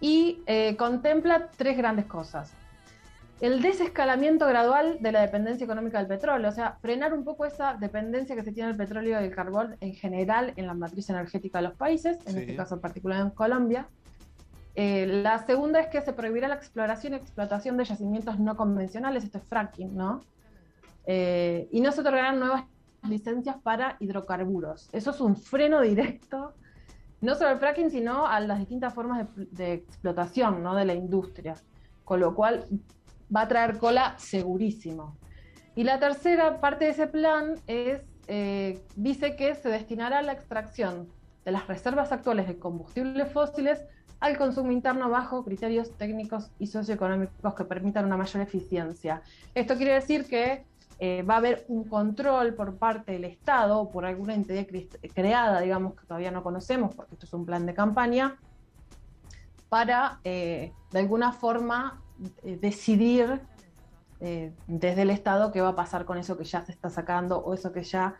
Y 0.00 0.42
eh, 0.46 0.76
contempla 0.76 1.48
tres 1.56 1.76
grandes 1.76 2.06
cosas. 2.06 2.52
El 3.40 3.60
desescalamiento 3.62 4.46
gradual 4.46 4.98
de 5.00 5.12
la 5.12 5.20
dependencia 5.20 5.64
económica 5.64 5.98
del 5.98 6.06
petróleo, 6.06 6.48
o 6.48 6.52
sea, 6.52 6.76
frenar 6.80 7.12
un 7.12 7.24
poco 7.24 7.44
esa 7.44 7.74
dependencia 7.74 8.34
que 8.36 8.42
se 8.42 8.52
tiene 8.52 8.68
del 8.68 8.76
petróleo 8.76 9.18
y 9.18 9.22
del 9.22 9.34
carbón 9.34 9.76
en 9.80 9.94
general 9.94 10.52
en 10.56 10.66
la 10.66 10.74
matriz 10.74 11.08
energética 11.10 11.58
de 11.58 11.68
los 11.68 11.76
países, 11.76 12.18
en 12.26 12.34
Sí. 12.34 12.38
este 12.40 12.56
caso 12.56 12.76
en 12.76 12.80
particular 12.80 13.20
en 13.20 13.30
Colombia. 13.30 13.86
Eh, 14.74 15.06
la 15.06 15.44
segunda 15.44 15.80
es 15.80 15.88
que 15.88 16.00
se 16.00 16.12
prohibirá 16.12 16.48
la 16.48 16.54
exploración 16.54 17.12
y 17.12 17.16
explotación 17.16 17.76
de 17.76 17.84
yacimientos 17.84 18.38
no 18.40 18.56
convencionales, 18.56 19.24
esto 19.24 19.38
es 19.38 19.44
fracking, 19.44 19.94
¿no? 19.94 20.20
Eh, 21.04 21.68
y 21.72 21.80
no 21.80 21.90
se 21.90 22.00
otorgarán 22.00 22.38
nuevas 22.38 22.62
licencias 23.08 23.56
para 23.62 23.96
hidrocarburos. 24.00 24.88
Eso 24.92 25.10
es 25.10 25.20
un 25.20 25.36
freno 25.36 25.80
directo, 25.80 26.54
no 27.20 27.34
solo 27.34 27.50
al 27.50 27.58
fracking, 27.58 27.90
sino 27.90 28.26
a 28.26 28.40
las 28.40 28.58
distintas 28.58 28.94
formas 28.94 29.26
de, 29.36 29.72
explotación 29.74 30.62
¿no? 30.62 30.74
de 30.74 30.84
la 30.84 30.94
industria. 30.94 31.54
Con 32.04 32.20
lo 32.20 32.34
cual 32.34 32.66
va 33.34 33.42
a 33.42 33.48
traer 33.48 33.78
cola 33.78 34.14
segurísimo. 34.18 35.16
Y 35.74 35.84
la 35.84 35.98
tercera 35.98 36.60
parte 36.60 36.84
de 36.86 36.90
ese 36.90 37.06
plan 37.06 37.54
es, 37.66 38.02
eh, 38.26 38.82
dice 38.96 39.36
que 39.36 39.54
se 39.54 39.68
destinará 39.68 40.18
a 40.18 40.22
la 40.22 40.32
extracción 40.32 41.08
de 41.44 41.52
las 41.52 41.66
reservas 41.66 42.12
actuales 42.12 42.46
de 42.46 42.58
combustibles 42.58 43.32
fósiles 43.32 43.84
al 44.20 44.38
consumo 44.38 44.70
interno 44.70 45.08
bajo 45.10 45.44
criterios 45.44 45.96
técnicos 45.96 46.50
y 46.58 46.68
socioeconómicos 46.68 47.54
que 47.54 47.64
permitan 47.64 48.04
una 48.04 48.16
mayor 48.16 48.42
eficiencia. 48.42 49.22
Esto 49.54 49.76
quiere 49.76 49.94
decir 49.94 50.26
que 50.26 50.64
eh, 51.04 51.24
va 51.24 51.34
a 51.34 51.38
haber 51.38 51.64
un 51.66 51.88
control 51.88 52.54
por 52.54 52.78
parte 52.78 53.10
del 53.10 53.24
Estado 53.24 53.80
o 53.80 53.90
por 53.90 54.04
alguna 54.06 54.34
entidad 54.34 54.64
cre- 54.68 55.12
creada, 55.12 55.60
digamos, 55.60 55.96
que 55.96 56.06
todavía 56.06 56.30
no 56.30 56.44
conocemos, 56.44 56.94
porque 56.94 57.16
esto 57.16 57.26
es 57.26 57.32
un 57.32 57.44
plan 57.44 57.66
de 57.66 57.74
campaña, 57.74 58.38
para, 59.68 60.20
eh, 60.22 60.72
de 60.92 60.98
alguna 61.00 61.32
forma, 61.32 62.00
eh, 62.44 62.56
decidir 62.56 63.42
desde 64.68 65.02
el 65.02 65.10
Estado 65.10 65.50
qué 65.50 65.60
va 65.60 65.70
a 65.70 65.74
pasar 65.74 66.04
con 66.04 66.16
eso 66.16 66.38
que 66.38 66.44
ya 66.44 66.64
se 66.64 66.70
está 66.70 66.88
sacando 66.88 67.38
o 67.38 67.52
eso 67.52 67.72
que 67.72 67.82
ya 67.82 68.14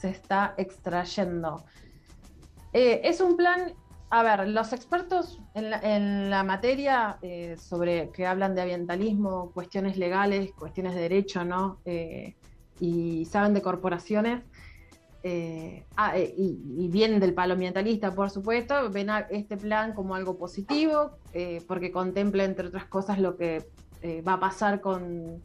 se 0.00 0.08
está 0.08 0.54
extrayendo. 0.56 1.64
Es 2.72 3.20
un 3.20 3.36
plan, 3.36 3.72
a 4.14 4.22
ver, 4.22 4.48
los 4.48 4.72
expertos 4.72 5.40
en 5.54 5.70
la, 5.70 5.80
en 5.80 6.30
la 6.30 6.44
materia 6.44 7.18
eh, 7.20 7.56
sobre 7.58 8.10
que 8.10 8.28
hablan 8.28 8.54
de 8.54 8.62
ambientalismo, 8.62 9.50
cuestiones 9.50 9.96
legales, 9.96 10.52
cuestiones 10.52 10.94
de 10.94 11.00
derecho, 11.00 11.44
¿no? 11.44 11.80
Eh, 11.84 12.36
y 12.78 13.24
saben 13.24 13.54
de 13.54 13.62
corporaciones, 13.62 14.44
eh, 15.24 15.84
ah, 15.96 16.16
y, 16.16 16.60
y 16.78 16.88
vienen 16.88 17.18
del 17.18 17.34
palo 17.34 17.54
ambientalista, 17.54 18.14
por 18.14 18.30
supuesto, 18.30 18.88
ven 18.88 19.08
este 19.30 19.56
plan 19.56 19.94
como 19.94 20.14
algo 20.14 20.38
positivo, 20.38 21.18
porque 21.66 21.90
contempla, 21.90 22.44
entre 22.44 22.68
otras 22.68 22.84
cosas, 22.84 23.18
lo 23.18 23.36
que 23.36 23.66
va 24.24 24.34
a 24.34 24.40
pasar 24.40 24.80
con, 24.80 25.42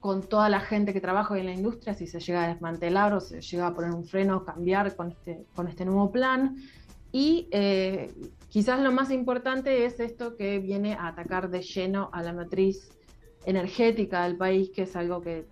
con 0.00 0.22
toda 0.22 0.48
la 0.48 0.58
gente 0.58 0.92
que 0.92 1.00
trabaja 1.00 1.38
en 1.38 1.46
la 1.46 1.52
industria, 1.52 1.94
si 1.94 2.08
se 2.08 2.18
llega 2.18 2.44
a 2.44 2.48
desmantelar 2.48 3.12
o 3.12 3.20
se 3.20 3.40
llega 3.40 3.68
a 3.68 3.74
poner 3.74 3.92
un 3.92 4.04
freno, 4.04 4.44
cambiar 4.44 4.96
con 4.96 5.12
este, 5.12 5.44
con 5.54 5.68
este 5.68 5.84
nuevo 5.84 6.10
plan. 6.10 6.56
Y 7.12 7.48
eh, 7.50 8.12
quizás 8.48 8.80
lo 8.80 8.92
más 8.92 9.10
importante 9.10 9.84
es 9.84 10.00
esto 10.00 10.36
que 10.36 10.58
viene 10.58 10.94
a 10.94 11.08
atacar 11.08 11.50
de 11.50 11.62
lleno 11.62 12.10
a 12.12 12.22
la 12.22 12.32
matriz 12.32 12.90
energética 13.44 14.24
del 14.24 14.36
país, 14.36 14.70
que 14.70 14.82
es 14.82 14.94
algo 14.96 15.20
que, 15.20 15.46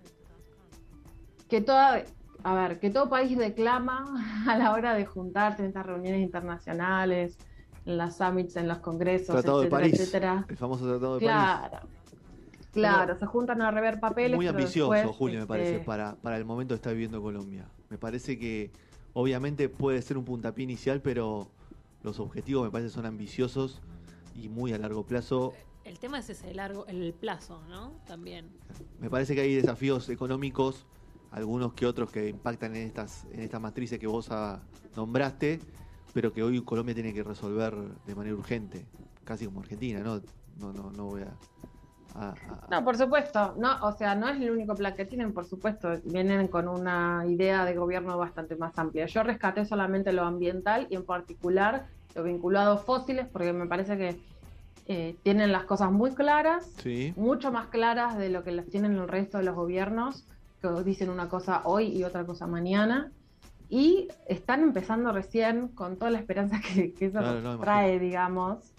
que 1.49 1.61
toda, 1.61 2.03
a 2.43 2.53
ver, 2.55 2.79
que 2.79 2.89
todo 2.89 3.09
país 3.09 3.37
reclama 3.37 4.05
a 4.47 4.57
la 4.57 4.71
hora 4.71 4.93
de 4.93 5.05
juntarse 5.05 5.63
en 5.63 5.69
estas 5.69 5.85
reuniones 5.85 6.21
internacionales, 6.21 7.37
en 7.85 7.97
las 7.97 8.17
summits, 8.17 8.55
en 8.55 8.67
los 8.67 8.79
congresos, 8.79 9.27
Tratado 9.27 9.61
de 9.61 9.67
etcétera, 9.67 9.81
París. 9.81 9.99
etcétera. 9.99 10.45
El 10.47 10.57
famoso 10.57 10.87
Tratado 10.87 11.19
de 11.19 11.25
París. 11.25 11.69
Claro. 11.69 11.87
Claro, 12.71 13.17
se 13.17 13.25
juntan 13.25 13.61
a 13.63 13.71
rever 13.71 13.99
papeles. 13.99 14.35
Muy 14.35 14.45
ambicioso, 14.45 14.91
después, 14.91 15.15
Julio, 15.15 15.37
me 15.37 15.41
este, 15.41 15.47
parece, 15.47 15.79
para, 15.79 16.15
para 16.15 16.37
el 16.37 16.45
momento 16.45 16.73
que 16.73 16.75
está 16.75 16.91
viviendo 16.91 17.19
Colombia. 17.19 17.67
Me 17.89 17.97
parece 17.97 18.37
que 18.37 18.71
obviamente 19.13 19.69
puede 19.69 20.01
ser 20.01 20.17
un 20.17 20.25
puntapié 20.25 20.63
inicial, 20.63 21.01
pero 21.01 21.47
los 22.03 22.19
objetivos 22.19 22.63
me 22.63 22.71
parece 22.71 22.89
son 22.89 23.05
ambiciosos 23.05 23.81
y 24.35 24.49
muy 24.49 24.73
a 24.73 24.77
largo 24.77 25.05
plazo. 25.05 25.53
El 25.83 25.99
tema 25.99 26.19
es 26.19 26.29
ese, 26.29 26.53
largo, 26.53 26.85
el 26.87 27.13
plazo, 27.13 27.61
¿no? 27.67 27.99
También. 28.05 28.49
Me 28.99 29.09
parece 29.09 29.35
que 29.35 29.41
hay 29.41 29.55
desafíos 29.55 30.09
económicos, 30.09 30.85
algunos 31.31 31.73
que 31.73 31.85
otros 31.85 32.11
que 32.11 32.29
impactan 32.29 32.75
en 32.75 32.87
estas, 32.87 33.25
en 33.31 33.41
estas 33.41 33.61
matrices 33.61 33.99
que 33.99 34.07
vos 34.07 34.29
nombraste, 34.95 35.59
pero 36.13 36.31
que 36.33 36.43
hoy 36.43 36.61
Colombia 36.63 36.93
tiene 36.93 37.13
que 37.13 37.23
resolver 37.23 37.75
de 38.05 38.15
manera 38.15 38.35
urgente, 38.35 38.85
casi 39.23 39.45
como 39.45 39.61
Argentina, 39.61 39.99
¿no? 40.01 40.21
No, 40.57 40.73
no, 40.73 40.91
no 40.91 41.05
voy 41.05 41.21
a. 41.21 41.37
a- 42.15 42.29
a- 42.47 42.67
No, 42.69 42.83
por 42.83 42.97
supuesto, 42.97 43.55
no, 43.57 43.77
o 43.81 43.91
sea, 43.93 44.15
no 44.15 44.27
es 44.29 44.39
el 44.41 44.51
único 44.51 44.75
plan 44.75 44.95
que 44.95 45.05
tienen, 45.05 45.33
por 45.33 45.45
supuesto, 45.45 45.89
vienen 46.05 46.47
con 46.47 46.67
una 46.67 47.23
idea 47.27 47.65
de 47.65 47.75
gobierno 47.75 48.17
bastante 48.17 48.55
más 48.55 48.77
amplia. 48.77 49.05
Yo 49.05 49.23
rescaté 49.23 49.65
solamente 49.65 50.11
lo 50.13 50.23
ambiental 50.23 50.87
y 50.89 50.95
en 50.95 51.05
particular 51.05 51.85
lo 52.15 52.23
vinculado 52.23 52.73
a 52.73 52.77
fósiles, 52.77 53.27
porque 53.27 53.53
me 53.53 53.67
parece 53.67 53.97
que 53.97 54.19
eh, 54.91 55.15
tienen 55.23 55.51
las 55.51 55.65
cosas 55.65 55.91
muy 55.91 56.15
claras, 56.15 56.65
Sí. 56.77 57.13
mucho 57.15 57.51
más 57.51 57.67
claras 57.67 58.17
de 58.17 58.29
lo 58.29 58.43
que 58.43 58.51
las 58.51 58.65
tienen 58.69 58.93
el 58.93 59.07
resto 59.07 59.37
de 59.37 59.43
los 59.43 59.55
gobiernos, 59.55 60.25
que 60.61 60.67
dicen 60.83 61.09
una 61.11 61.29
cosa 61.29 61.61
hoy 61.65 61.95
y 61.95 62.03
otra 62.03 62.25
cosa 62.25 62.47
mañana. 62.47 63.11
Y 63.69 64.07
están 64.27 64.63
empezando 64.63 65.11
recién 65.11 65.67
con 65.69 65.97
toda 65.99 66.09
la 66.09 66.17
esperanza 66.17 66.57
que, 66.73 66.93
que 66.95 67.05
eso 67.05 67.19
Claro, 67.19 67.39
no, 67.41 67.59
trae, 67.59 67.99
digamos. 67.99 68.73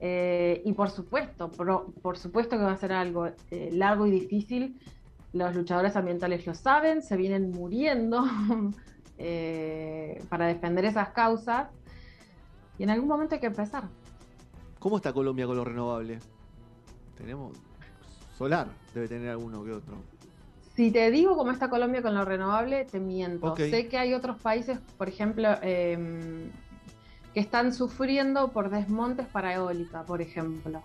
Eh, 0.00 0.62
y 0.64 0.72
por 0.72 0.90
supuesto, 0.90 1.50
por, 1.50 1.92
por 1.94 2.18
supuesto 2.18 2.56
que 2.56 2.64
va 2.64 2.72
a 2.72 2.76
ser 2.76 2.92
algo 2.92 3.26
eh, 3.50 3.70
largo 3.72 4.06
y 4.06 4.10
difícil. 4.10 4.78
Los 5.32 5.54
luchadores 5.54 5.96
ambientales 5.96 6.46
lo 6.46 6.54
saben, 6.54 7.02
se 7.02 7.16
vienen 7.16 7.50
muriendo 7.50 8.24
eh, 9.18 10.22
para 10.28 10.46
defender 10.46 10.84
esas 10.84 11.10
causas. 11.10 11.68
Y 12.78 12.82
en 12.82 12.90
algún 12.90 13.08
momento 13.08 13.34
hay 13.34 13.40
que 13.40 13.46
empezar. 13.46 13.84
¿Cómo 14.78 14.96
está 14.96 15.12
Colombia 15.12 15.46
con 15.46 15.56
lo 15.56 15.64
renovable? 15.64 16.18
Tenemos 17.16 17.56
solar, 18.36 18.68
debe 18.92 19.08
tener 19.08 19.30
alguno 19.30 19.64
que 19.64 19.72
otro. 19.72 19.96
Si 20.74 20.90
te 20.90 21.10
digo 21.12 21.36
cómo 21.36 21.52
está 21.52 21.70
Colombia 21.70 22.02
con 22.02 22.14
lo 22.14 22.24
renovable, 22.24 22.84
te 22.84 22.98
miento. 22.98 23.54
Sé 23.56 23.86
que 23.86 23.96
hay 23.96 24.12
otros 24.12 24.40
países, 24.40 24.78
por 24.98 25.08
ejemplo, 25.08 25.48
em, 25.62 26.50
que 27.34 27.40
están 27.40 27.72
sufriendo 27.74 28.52
por 28.52 28.70
desmontes 28.70 29.26
para 29.26 29.52
eólica, 29.54 30.04
por 30.04 30.22
ejemplo. 30.22 30.82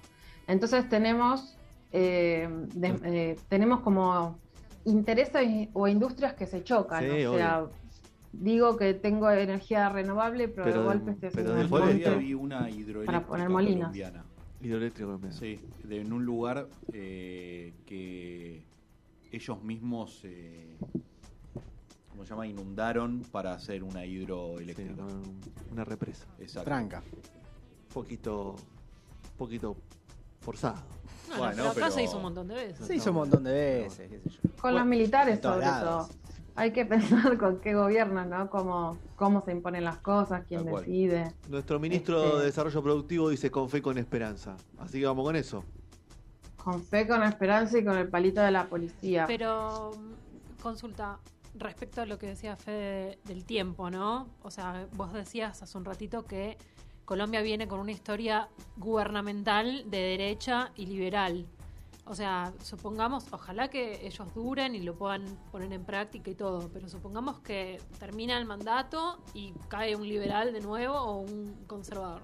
Entonces 0.47 0.89
tenemos, 0.89 1.55
em, 1.91 2.67
de- 2.69 2.99
eh, 3.05 3.35
tenemos 3.47 3.81
como 3.81 4.39
intereses 4.85 5.69
o 5.73 5.88
industrias 5.88 6.33
que 6.33 6.47
se 6.47 6.63
chocan. 6.63 7.03
Sí, 7.03 7.23
o 7.25 7.35
sea, 7.35 7.65
digo 8.31 8.77
que 8.77 8.95
tengo 8.95 9.29
energía 9.29 9.89
renovable, 9.89 10.47
pero, 10.47 10.63
Pero 10.65 10.79
de 10.81 10.85
golpe 10.88 11.12
este 11.12 11.27
es 11.27 11.33
pero 11.35 11.49
un 11.51 11.55
de 11.55 11.62
El 11.62 11.67
Después 11.67 11.83
otro 11.83 11.93
de 11.93 11.99
día 11.99 12.13
vi 12.15 12.33
una 12.33 12.69
hidroeléctrica 12.69 13.27
poner 13.27 13.49
molinos. 13.49 13.77
colombiana. 13.79 14.25
Hidroeléctrico 14.62 15.07
colombiano. 15.07 15.35
Sí, 15.35 15.62
de- 15.83 16.01
en 16.01 16.12
un 16.13 16.25
lugar 16.25 16.67
eh, 16.93 17.75
que 17.85 18.65
ellos 19.31 19.63
mismos, 19.63 20.21
eh, 20.23 20.77
¿cómo 22.19 22.25
se 22.25 22.32
llama? 22.34 22.47
Inundaron 22.47 23.21
para 23.32 23.53
hacer 23.53 23.82
una 23.82 24.05
hidroeléctrica. 24.05 24.91
una 25.71 25.86
represa. 25.86 26.25
Exacto. 26.38 26.65
Tranca. 26.65 27.01
Un 27.01 27.93
poquito, 27.93 28.55
un 28.58 29.38
poquito 29.38 29.77
forzado. 30.41 30.82
Bueno, 31.29 31.39
Bueno, 31.43 31.55
pero 31.55 31.63
acá 31.69 31.73
pero- 31.75 31.91
se 31.91 32.03
hizo 32.03 32.17
un 32.17 32.23
montón 32.23 32.47
de 32.49 32.55
veces. 32.55 32.86
Se 32.86 32.95
hizo 32.95 33.12
un 33.12 33.15
montón 33.15 33.43
de 33.45 33.51
veces, 33.53 34.10
qué 34.12 34.19
sé 34.19 34.29
yo. 34.32 34.41
Con 34.41 34.51
Bueno, 34.63 34.79
los 34.79 34.88
militares, 34.88 35.39
sobre 35.41 35.60
lados. 35.65 36.08
todo. 36.10 36.19
Hay 36.55 36.73
que 36.73 36.86
pensar 37.32 37.38
con 37.38 37.62
qué 37.62 37.73
gobierno, 37.73 38.25
¿no? 38.25 38.49
Cómo, 38.49 38.97
cómo 39.15 39.41
se 39.45 39.53
imponen 39.53 39.86
las 39.86 39.99
cosas, 39.99 40.43
quién 40.45 40.65
decide. 40.65 41.34
Nuestro 41.47 41.79
ministro 41.79 42.21
Este- 42.25 42.38
de 42.39 42.45
Desarrollo 42.47 42.84
Productivo 42.84 43.29
dice 43.29 43.49
con 43.49 43.69
fe 43.69 43.77
y 43.77 43.82
con 43.82 43.97
esperanza. 43.97 44.58
Así 44.77 44.99
que 44.99 45.05
vamos 45.05 45.23
con 45.23 45.38
eso. 45.38 45.63
Con 46.62 46.84
fe, 46.84 47.08
con 47.08 47.23
esperanza 47.23 47.77
y 47.77 47.86
con 47.86 47.97
el 47.97 48.10
palito 48.10 48.41
de 48.41 48.51
la 48.51 48.67
policía. 48.67 49.23
Pero 49.25 49.91
consulta, 50.62 51.17
respecto 51.55 52.01
a 52.01 52.05
lo 52.05 52.17
que 52.19 52.27
decía 52.27 52.55
Fede 52.55 53.19
del 53.25 53.43
tiempo, 53.45 53.89
¿no? 53.89 54.27
O 54.43 54.51
sea, 54.51 54.88
vos 54.93 55.13
decías 55.13 55.62
hace 55.62 55.77
un 55.77 55.85
ratito 55.85 56.25
que 56.25 56.57
Colombia 57.05 57.41
viene 57.41 57.67
con 57.67 57.79
una 57.79 57.91
historia 57.91 58.49
gubernamental 58.77 59.89
de 59.89 59.97
derecha 59.97 60.71
y 60.75 60.85
liberal. 60.85 61.45
O 62.05 62.15
sea, 62.15 62.51
supongamos, 62.63 63.25
ojalá 63.31 63.67
que 63.69 64.05
ellos 64.07 64.33
duren 64.33 64.73
y 64.73 64.79
lo 64.79 64.95
puedan 64.95 65.23
poner 65.51 65.71
en 65.73 65.83
práctica 65.85 66.31
y 66.31 66.35
todo, 66.35 66.69
pero 66.73 66.89
supongamos 66.89 67.39
que 67.39 67.79
termina 67.99 68.38
el 68.38 68.45
mandato 68.45 69.19
y 69.35 69.53
cae 69.67 69.95
un 69.95 70.07
liberal 70.07 70.51
de 70.51 70.59
nuevo 70.59 70.95
o 70.95 71.17
un 71.19 71.55
conservador. 71.67 72.21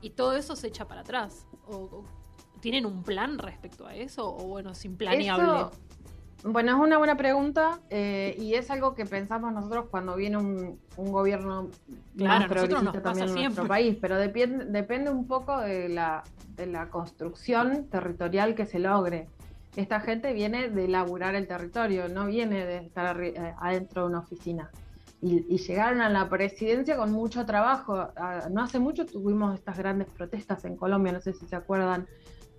Y 0.00 0.10
todo 0.10 0.36
eso 0.36 0.56
se 0.56 0.68
echa 0.68 0.86
para 0.88 1.02
atrás. 1.02 1.46
O, 1.68 1.76
o- 1.76 2.04
¿Tienen 2.60 2.84
un 2.86 3.02
plan 3.02 3.38
respecto 3.38 3.86
a 3.86 3.94
eso? 3.94 4.26
O 4.34 4.46
bueno, 4.46 4.70
es 4.72 4.84
implaneable. 4.84 5.44
Eso, 5.44 5.70
bueno, 6.44 6.72
es 6.72 6.78
una 6.78 6.98
buena 6.98 7.16
pregunta 7.16 7.80
eh, 7.90 8.34
y 8.38 8.54
es 8.54 8.70
algo 8.70 8.94
que 8.94 9.04
pensamos 9.04 9.52
nosotros 9.52 9.86
cuando 9.90 10.16
viene 10.16 10.38
un, 10.38 10.78
un 10.96 11.12
gobierno 11.12 11.68
Claro, 12.16 12.40
más 12.40 12.48
progresista 12.48 13.02
también 13.02 13.28
en 13.28 13.34
nuestro 13.34 13.66
país, 13.66 13.96
pero 14.00 14.16
depende, 14.16 14.64
depende 14.66 15.10
un 15.10 15.26
poco 15.26 15.60
de 15.60 15.88
la, 15.88 16.22
de 16.56 16.66
la 16.66 16.88
construcción 16.88 17.86
territorial 17.90 18.54
que 18.54 18.66
se 18.66 18.78
logre. 18.78 19.28
Esta 19.76 20.00
gente 20.00 20.32
viene 20.32 20.68
de 20.70 20.88
laburar 20.88 21.34
el 21.34 21.46
territorio, 21.46 22.08
no 22.08 22.26
viene 22.26 22.64
de 22.64 22.78
estar 22.78 23.20
eh, 23.22 23.54
adentro 23.60 24.02
de 24.02 24.08
una 24.08 24.18
oficina. 24.20 24.70
Y, 25.22 25.44
y 25.54 25.58
llegaron 25.58 26.00
a 26.00 26.08
la 26.08 26.28
presidencia 26.30 26.96
con 26.96 27.12
mucho 27.12 27.44
trabajo. 27.44 28.08
Ah, 28.16 28.48
No 28.50 28.62
hace 28.62 28.78
mucho 28.78 29.04
tuvimos 29.04 29.54
estas 29.54 29.76
grandes 29.76 30.08
protestas 30.08 30.64
en 30.64 30.76
Colombia, 30.76 31.12
no 31.12 31.20
sé 31.20 31.34
si 31.34 31.46
se 31.46 31.54
acuerdan, 31.54 32.06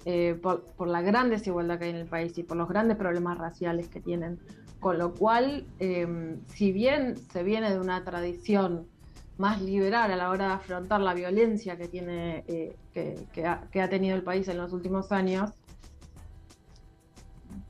eh, 0.06 0.38
por, 0.42 0.64
por 0.64 0.88
la 0.88 1.02
gran 1.02 1.30
desigualdad 1.30 1.78
que 1.78 1.86
hay 1.86 1.92
en 1.92 1.98
el 1.98 2.08
país 2.08 2.38
y 2.38 2.44
por 2.44 2.58
los 2.58 2.68
grandes 2.68 2.98
problemas 2.98 3.38
raciales 3.38 3.88
que 3.88 4.02
tienen. 4.02 4.40
Con 4.80 4.98
lo 4.98 5.14
cual, 5.14 5.68
eh, 5.80 6.38
si 6.48 6.72
bien 6.72 7.18
se 7.18 7.44
viene 7.44 7.70
de 7.70 7.80
una 7.80 8.04
tradición 8.04 8.88
más 9.38 9.62
liberal 9.62 10.12
a 10.12 10.16
la 10.16 10.30
hora 10.30 10.48
de 10.48 10.54
afrontar 10.54 11.02
la 11.02 11.14
violencia 11.14 11.78
que 11.78 11.88
tiene 11.88 12.44
eh, 12.48 12.76
que, 12.94 13.28
que 13.32 13.46
ha, 13.46 13.68
que 13.72 13.82
ha 13.82 13.90
tenido 13.90 14.16
el 14.16 14.24
país 14.24 14.48
en 14.48 14.58
los 14.58 14.74
últimos 14.74 15.12
años, 15.12 15.52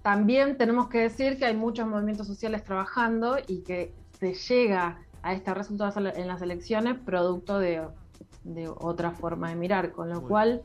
también 0.01 0.57
tenemos 0.57 0.87
que 0.87 0.99
decir 0.99 1.37
que 1.37 1.45
hay 1.45 1.55
muchos 1.55 1.87
movimientos 1.87 2.27
sociales 2.27 2.63
trabajando 2.63 3.37
y 3.47 3.59
que 3.59 3.93
se 4.19 4.33
llega 4.33 4.99
a 5.21 5.33
este 5.33 5.53
resultado 5.53 6.11
en 6.15 6.27
las 6.27 6.41
elecciones 6.41 6.97
producto 6.97 7.59
de, 7.59 7.81
de 8.43 8.67
otra 8.67 9.11
forma 9.11 9.49
de 9.49 9.55
mirar, 9.55 9.91
con 9.91 10.09
lo 10.09 10.21
cual 10.23 10.61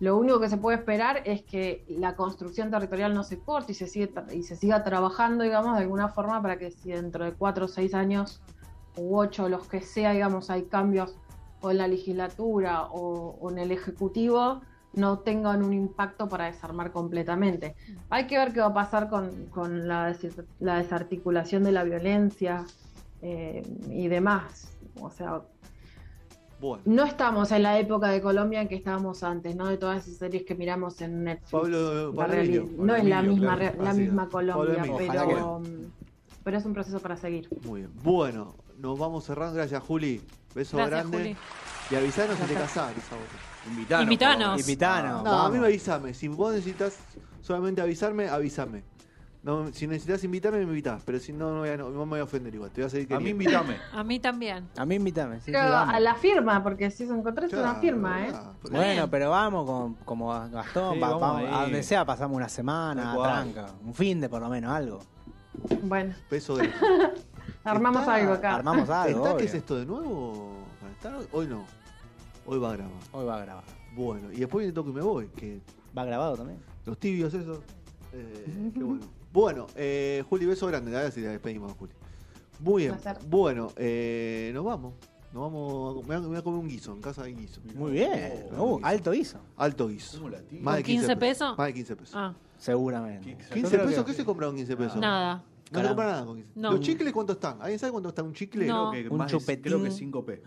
lo 0.00 0.16
único 0.16 0.40
que 0.40 0.48
se 0.48 0.56
puede 0.56 0.78
esperar 0.78 1.22
es 1.24 1.42
que 1.42 1.84
la 1.88 2.16
construcción 2.16 2.70
territorial 2.70 3.14
no 3.14 3.24
se 3.24 3.38
corte 3.38 3.72
y 3.72 3.74
se, 3.74 3.86
sigue, 3.86 4.12
y 4.32 4.42
se 4.42 4.56
siga 4.56 4.82
trabajando, 4.82 5.44
digamos, 5.44 5.76
de 5.76 5.82
alguna 5.82 6.08
forma 6.08 6.40
para 6.42 6.58
que 6.58 6.70
si 6.70 6.90
dentro 6.90 7.24
de 7.24 7.32
cuatro 7.32 7.66
o 7.66 7.68
seis 7.68 7.94
años 7.94 8.40
u 8.96 9.16
ocho, 9.16 9.48
los 9.48 9.68
que 9.68 9.80
sea, 9.80 10.12
digamos, 10.12 10.50
hay 10.50 10.64
cambios 10.64 11.16
o 11.60 11.70
en 11.70 11.78
la 11.78 11.88
legislatura 11.88 12.88
o, 12.90 13.50
en 13.50 13.58
el 13.58 13.70
ejecutivo, 13.70 14.60
no 14.94 15.20
tengan 15.20 15.62
un 15.62 15.72
impacto 15.72 16.28
para 16.28 16.46
desarmar 16.46 16.90
completamente. 16.90 17.76
Hay 18.10 18.26
que 18.26 18.36
ver 18.36 18.52
qué 18.52 18.60
va 18.60 18.66
a 18.66 18.74
pasar 18.74 19.08
con, 19.08 19.88
la 19.88 20.14
desarticulación 20.58 21.64
de 21.64 21.72
la 21.72 21.84
violencia 21.84 22.66
eh, 23.22 23.62
y 23.88 24.08
demás. 24.08 24.76
O 25.00 25.10
sea, 25.10 25.42
Bueno, 26.62 26.82
no 26.86 27.02
estamos 27.04 27.50
en 27.50 27.64
la 27.64 27.76
época 27.80 28.08
de 28.08 28.22
Colombia 28.22 28.62
en 28.62 28.68
que 28.68 28.76
estábamos 28.76 29.24
antes, 29.24 29.56
¿no? 29.56 29.66
De 29.66 29.78
todas 29.78 30.06
esas 30.06 30.16
series 30.18 30.44
que 30.44 30.54
miramos 30.54 31.00
en 31.00 31.24
Netflix. 31.24 31.50
Pablo, 31.50 32.10
La 32.12 32.16
Pablo 32.16 32.34
reali- 32.34 32.56
Emilio. 32.56 32.68
no 32.78 32.94
es 32.94 33.04
la 33.04 33.18
Emilio, 33.18 33.34
misma, 33.36 33.56
claro. 33.58 33.82
la 33.82 33.92
misma 33.94 34.28
Colombia, 34.28 34.84
pero, 34.96 35.62
pero 36.44 36.58
es 36.58 36.64
un 36.64 36.72
proceso 36.72 37.00
para 37.00 37.16
seguir. 37.16 37.48
Muy 37.64 37.80
bien. 37.80 37.92
Bueno, 38.04 38.54
nos 38.78 38.96
vamos 38.96 39.24
cerrando. 39.24 39.56
Gracias, 39.56 39.82
Juli. 39.82 40.20
Beso 40.54 40.76
Gracias, 40.76 41.00
grande. 41.10 41.18
Juli. 41.18 41.36
Y 41.90 41.94
avisanos 41.96 42.38
si 42.38 42.44
te 42.44 42.54
casás. 42.54 42.92
Invitanos. 43.68 44.60
Invitanos. 44.60 45.24
No, 45.24 45.32
a 45.42 45.50
mí 45.50 45.58
me 45.58 45.66
avísame. 45.66 46.14
Si 46.14 46.28
vos 46.28 46.52
necesitas 46.54 46.96
solamente 47.40 47.80
avisarme, 47.80 48.28
avísame. 48.28 48.84
No, 49.42 49.72
si 49.72 49.88
necesitas 49.88 50.22
invitarme, 50.22 50.58
me 50.58 50.64
invitas. 50.64 51.02
Pero 51.04 51.18
si 51.18 51.32
no, 51.32 51.50
no, 51.52 51.58
voy 51.60 51.68
a- 51.70 51.76
no, 51.76 51.90
no 51.90 52.04
me 52.06 52.10
voy 52.10 52.20
a 52.20 52.24
ofender 52.24 52.54
igual. 52.54 52.70
Te 52.70 52.80
voy 52.80 52.86
a 52.86 52.90
seguir 52.90 53.12
A 53.12 53.18
mí 53.18 53.24
queriendo. 53.32 53.42
invítame. 53.44 53.76
A 53.92 54.04
mí 54.04 54.20
también. 54.20 54.68
A 54.76 54.86
mí 54.86 54.94
invítame. 54.94 55.36
sí, 55.40 55.46
sí, 55.46 55.52
Pero 55.52 55.70
vamos. 55.72 55.94
a 55.94 55.98
la 56.00 56.14
firma, 56.14 56.62
porque 56.62 56.90
si 56.92 57.06
se 57.06 57.12
encontrás 57.12 57.50
Claro, 57.50 57.70
una 57.70 57.80
firma, 57.80 58.26
¿eh? 58.28 58.32
por 58.62 58.70
Bueno, 58.70 59.10
pero 59.10 59.30
vamos 59.30 59.66
con, 59.66 59.94
como 60.04 60.28
Gastón, 60.48 60.94
Sí, 60.94 61.00
va- 61.00 61.08
vamos 61.08 61.20
vamos 61.20 61.38
ahí. 61.40 61.46
a 61.52 61.62
donde 61.62 61.82
sea 61.82 62.04
pasamos 62.04 62.36
una 62.36 62.48
semana, 62.48 63.02
Tal 63.02 63.16
cual. 63.16 63.52
tranca, 63.52 63.72
un 63.84 63.94
fin 63.94 64.20
de 64.20 64.28
por 64.28 64.40
lo 64.42 64.48
menos, 64.48 64.70
algo. 64.72 65.00
Bueno, 65.82 66.14
Beso 66.30 66.56
de. 66.56 66.70
armamos 67.64 68.02
Está- 68.02 68.14
algo 68.14 68.32
acá. 68.34 68.54
Armamos 68.54 68.88
algo. 68.90 69.18
¿Está 69.18 69.30
qué 69.30 69.34
obvio. 69.36 69.46
es 69.46 69.54
esto 69.54 69.76
de 69.76 69.86
nuevo? 69.86 70.52
¿Para 70.80 70.92
estar 70.92 71.28
hoy? 71.32 71.46
No. 71.48 71.64
Hoy 72.46 72.58
va 72.60 72.70
a 72.70 72.76
grabar. 72.76 72.94
Hoy 73.12 73.24
va 73.26 73.36
a 73.36 73.40
grabar. 73.44 73.64
Bueno, 73.94 74.32
y 74.32 74.36
después 74.36 74.66
le 74.66 74.72
toco 74.72 74.90
y 74.90 74.92
me 74.92 75.02
voy. 75.02 75.26
Que 75.28 75.60
¿Va 75.96 76.04
grabado 76.04 76.36
también? 76.36 76.60
los 76.86 76.96
tibios, 76.98 77.34
esos. 77.34 77.58
Eh, 78.12 78.70
qué 78.74 78.82
bueno. 78.84 79.00
Bueno, 79.32 79.66
eh, 79.76 80.22
Juli, 80.28 80.46
beso 80.46 80.66
grande. 80.66 80.96
A 80.96 81.02
ver 81.02 81.12
si 81.12 81.20
la 81.20 81.30
despedimos, 81.30 81.72
Juli. 81.74 81.92
Muy 82.60 82.82
bien. 82.84 82.96
Bueno, 83.28 83.72
eh, 83.76 84.50
nos 84.54 84.64
vamos. 84.64 84.94
Nos 85.32 85.42
vamos. 85.44 86.04
a- 86.04 86.08
Me 86.08 86.18
voy 86.26 86.36
a- 86.36 86.42
comer 86.42 86.60
un 86.60 86.68
guiso. 86.68 86.92
En 86.92 87.00
casa 87.00 87.22
hay 87.24 87.34
guiso. 87.34 87.60
Muy 87.74 87.92
bien. 87.92 88.46
Oh, 88.56 88.76
Uh, 88.76 88.80
alto 88.82 89.14
hizo. 89.14 89.38
Alto 89.56 89.88
guiso. 89.88 90.18
¿Cómo 90.18 90.28
la 90.28 90.42
tira? 90.42 90.62
Más 90.62 90.76
de 90.76 90.82
¿Con 90.82 90.86
15 90.86 91.16
pesos? 91.16 91.56
Más 91.56 91.66
de 91.68 91.74
15 91.74 91.96
pesos. 91.96 92.14
Ah, 92.16 92.34
Seguramente. 92.58 93.24
15 93.36 93.54
¿15 93.54 93.62
Yo 93.62 93.68
creo 93.70 93.86
pesos? 93.88 94.04
que- 94.04 94.10
¿Qué 94.12 94.16
se 94.18 94.24
compra 94.24 94.46
con 94.48 94.56
15 94.56 94.76
pesos? 94.76 94.96
nada. 94.98 95.42
No 95.70 95.80
se 95.80 95.86
compra 95.86 96.04
nada 96.06 96.26
con 96.26 96.36
15. 96.36 96.50
No. 96.54 96.72
¿Los 96.72 96.80
chicles 96.80 97.12
cuánto 97.14 97.32
están? 97.32 97.56
¿Alguien 97.62 97.78
sabe 97.78 97.92
cuánto 97.92 98.10
está 98.10 98.22
un 98.22 98.34
chicle? 98.34 98.66
No. 98.66 98.90
Creo 98.90 99.08
que 99.08 99.14
Un 99.14 99.26
chupetín. 99.26 99.62
creo 99.62 99.82
que 99.82 99.90
5P. 99.90 100.42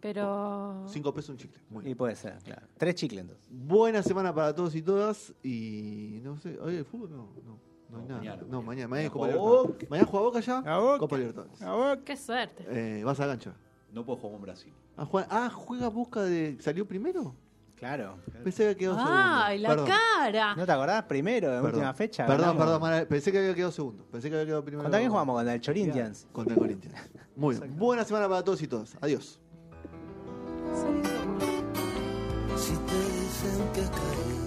Pero. 0.00 0.84
5 0.86 1.12
pesos 1.12 1.30
un 1.30 1.36
chicle. 1.38 1.60
Muy 1.70 1.82
bien. 1.82 1.92
Y 1.92 1.94
puede 1.96 2.14
ser, 2.14 2.38
claro. 2.44 2.66
Tres 2.78 2.94
chicles 2.94 3.22
entonces. 3.22 3.46
Buena 3.50 4.02
semana 4.02 4.32
para 4.34 4.54
todos 4.54 4.74
y 4.76 4.82
todas. 4.82 5.34
Y 5.42 6.20
no 6.22 6.36
sé, 6.38 6.56
¿hoy 6.60 6.76
hay 6.76 6.84
fútbol? 6.84 7.10
No, 7.10 7.16
no, 7.44 7.58
no 7.94 8.00
hay 8.00 8.06
nada. 8.08 8.18
mañana, 8.20 8.42
no, 8.48 8.62
mañana. 8.62 8.88
mañana. 8.88 9.10
Copa 9.10 9.26
Mañana 9.26 9.38
Libertadores. 9.40 9.76
juega 9.76 9.90
¿Mañana 9.90 10.08
juega 10.10 10.24
Boca 10.26 10.40
ya? 10.40 10.58
A 10.58 10.78
Boca. 10.78 10.98
Copa 10.98 11.16
Libertadores. 11.18 12.02
Qué 12.04 12.16
suerte. 12.16 12.64
Eh, 12.68 13.04
vas 13.04 13.20
a 13.20 13.26
gancha. 13.26 13.52
No 13.92 14.04
puedo 14.04 14.18
jugar 14.18 14.32
con 14.36 14.42
Brasil. 14.42 14.72
Ah, 14.96 15.04
juega, 15.06 15.28
ah, 15.30 15.50
juega 15.50 15.88
Boca 15.88 16.22
de. 16.22 16.56
¿Salió 16.60 16.86
primero? 16.86 17.34
Claro. 17.76 18.16
Pensé 18.44 18.62
que 18.62 18.64
había 18.70 18.78
quedado 18.78 18.96
¡Ay, 19.00 19.58
segundo. 19.58 19.62
la 19.62 19.68
Perdón. 19.68 19.86
cara! 19.88 20.54
¿No 20.54 20.64
te 20.66 20.72
acordás 20.72 21.02
primero, 21.04 21.48
en 21.48 21.54
Perdón. 21.56 21.74
última 21.74 21.94
fecha? 21.94 22.24
Perdón, 22.26 22.40
ganamos? 22.40 22.64
perdón, 22.64 22.80
Mara, 22.80 23.04
pensé 23.06 23.32
que 23.32 23.38
había 23.38 23.54
quedado 23.54 23.72
segundo. 23.72 24.04
Pensé 24.10 24.28
que 24.30 24.36
había 24.36 24.46
quedado 24.46 24.64
primero. 24.64 24.84
¿Contra 24.84 25.00
quién 25.00 25.10
jugamos? 25.10 25.34
Contra 25.36 25.54
el 25.54 25.60
Corinthians. 25.60 26.28
Contra 26.32 26.54
el 26.54 26.60
Corinthians. 26.60 26.96
Muy 27.36 27.56
bien. 27.58 27.76
Buena 27.76 28.04
semana 28.04 28.28
para 28.28 28.42
todos 28.44 28.62
y 28.62 28.68
todas. 28.68 28.96
Adiós. 29.00 29.40
Si 32.56 32.72
te 32.76 32.94
dicen 32.94 33.68
que 33.74 33.80
caí, 33.82 34.43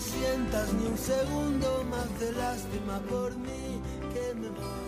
sientas 0.00 0.72
ni 0.74 0.86
un 0.86 0.98
segundo 0.98 1.84
más 1.90 2.20
de 2.20 2.32
lástima 2.32 3.00
por 3.08 3.36
mí 3.36 3.80
que 4.12 4.34
me 4.34 4.48
voy. 4.48 4.87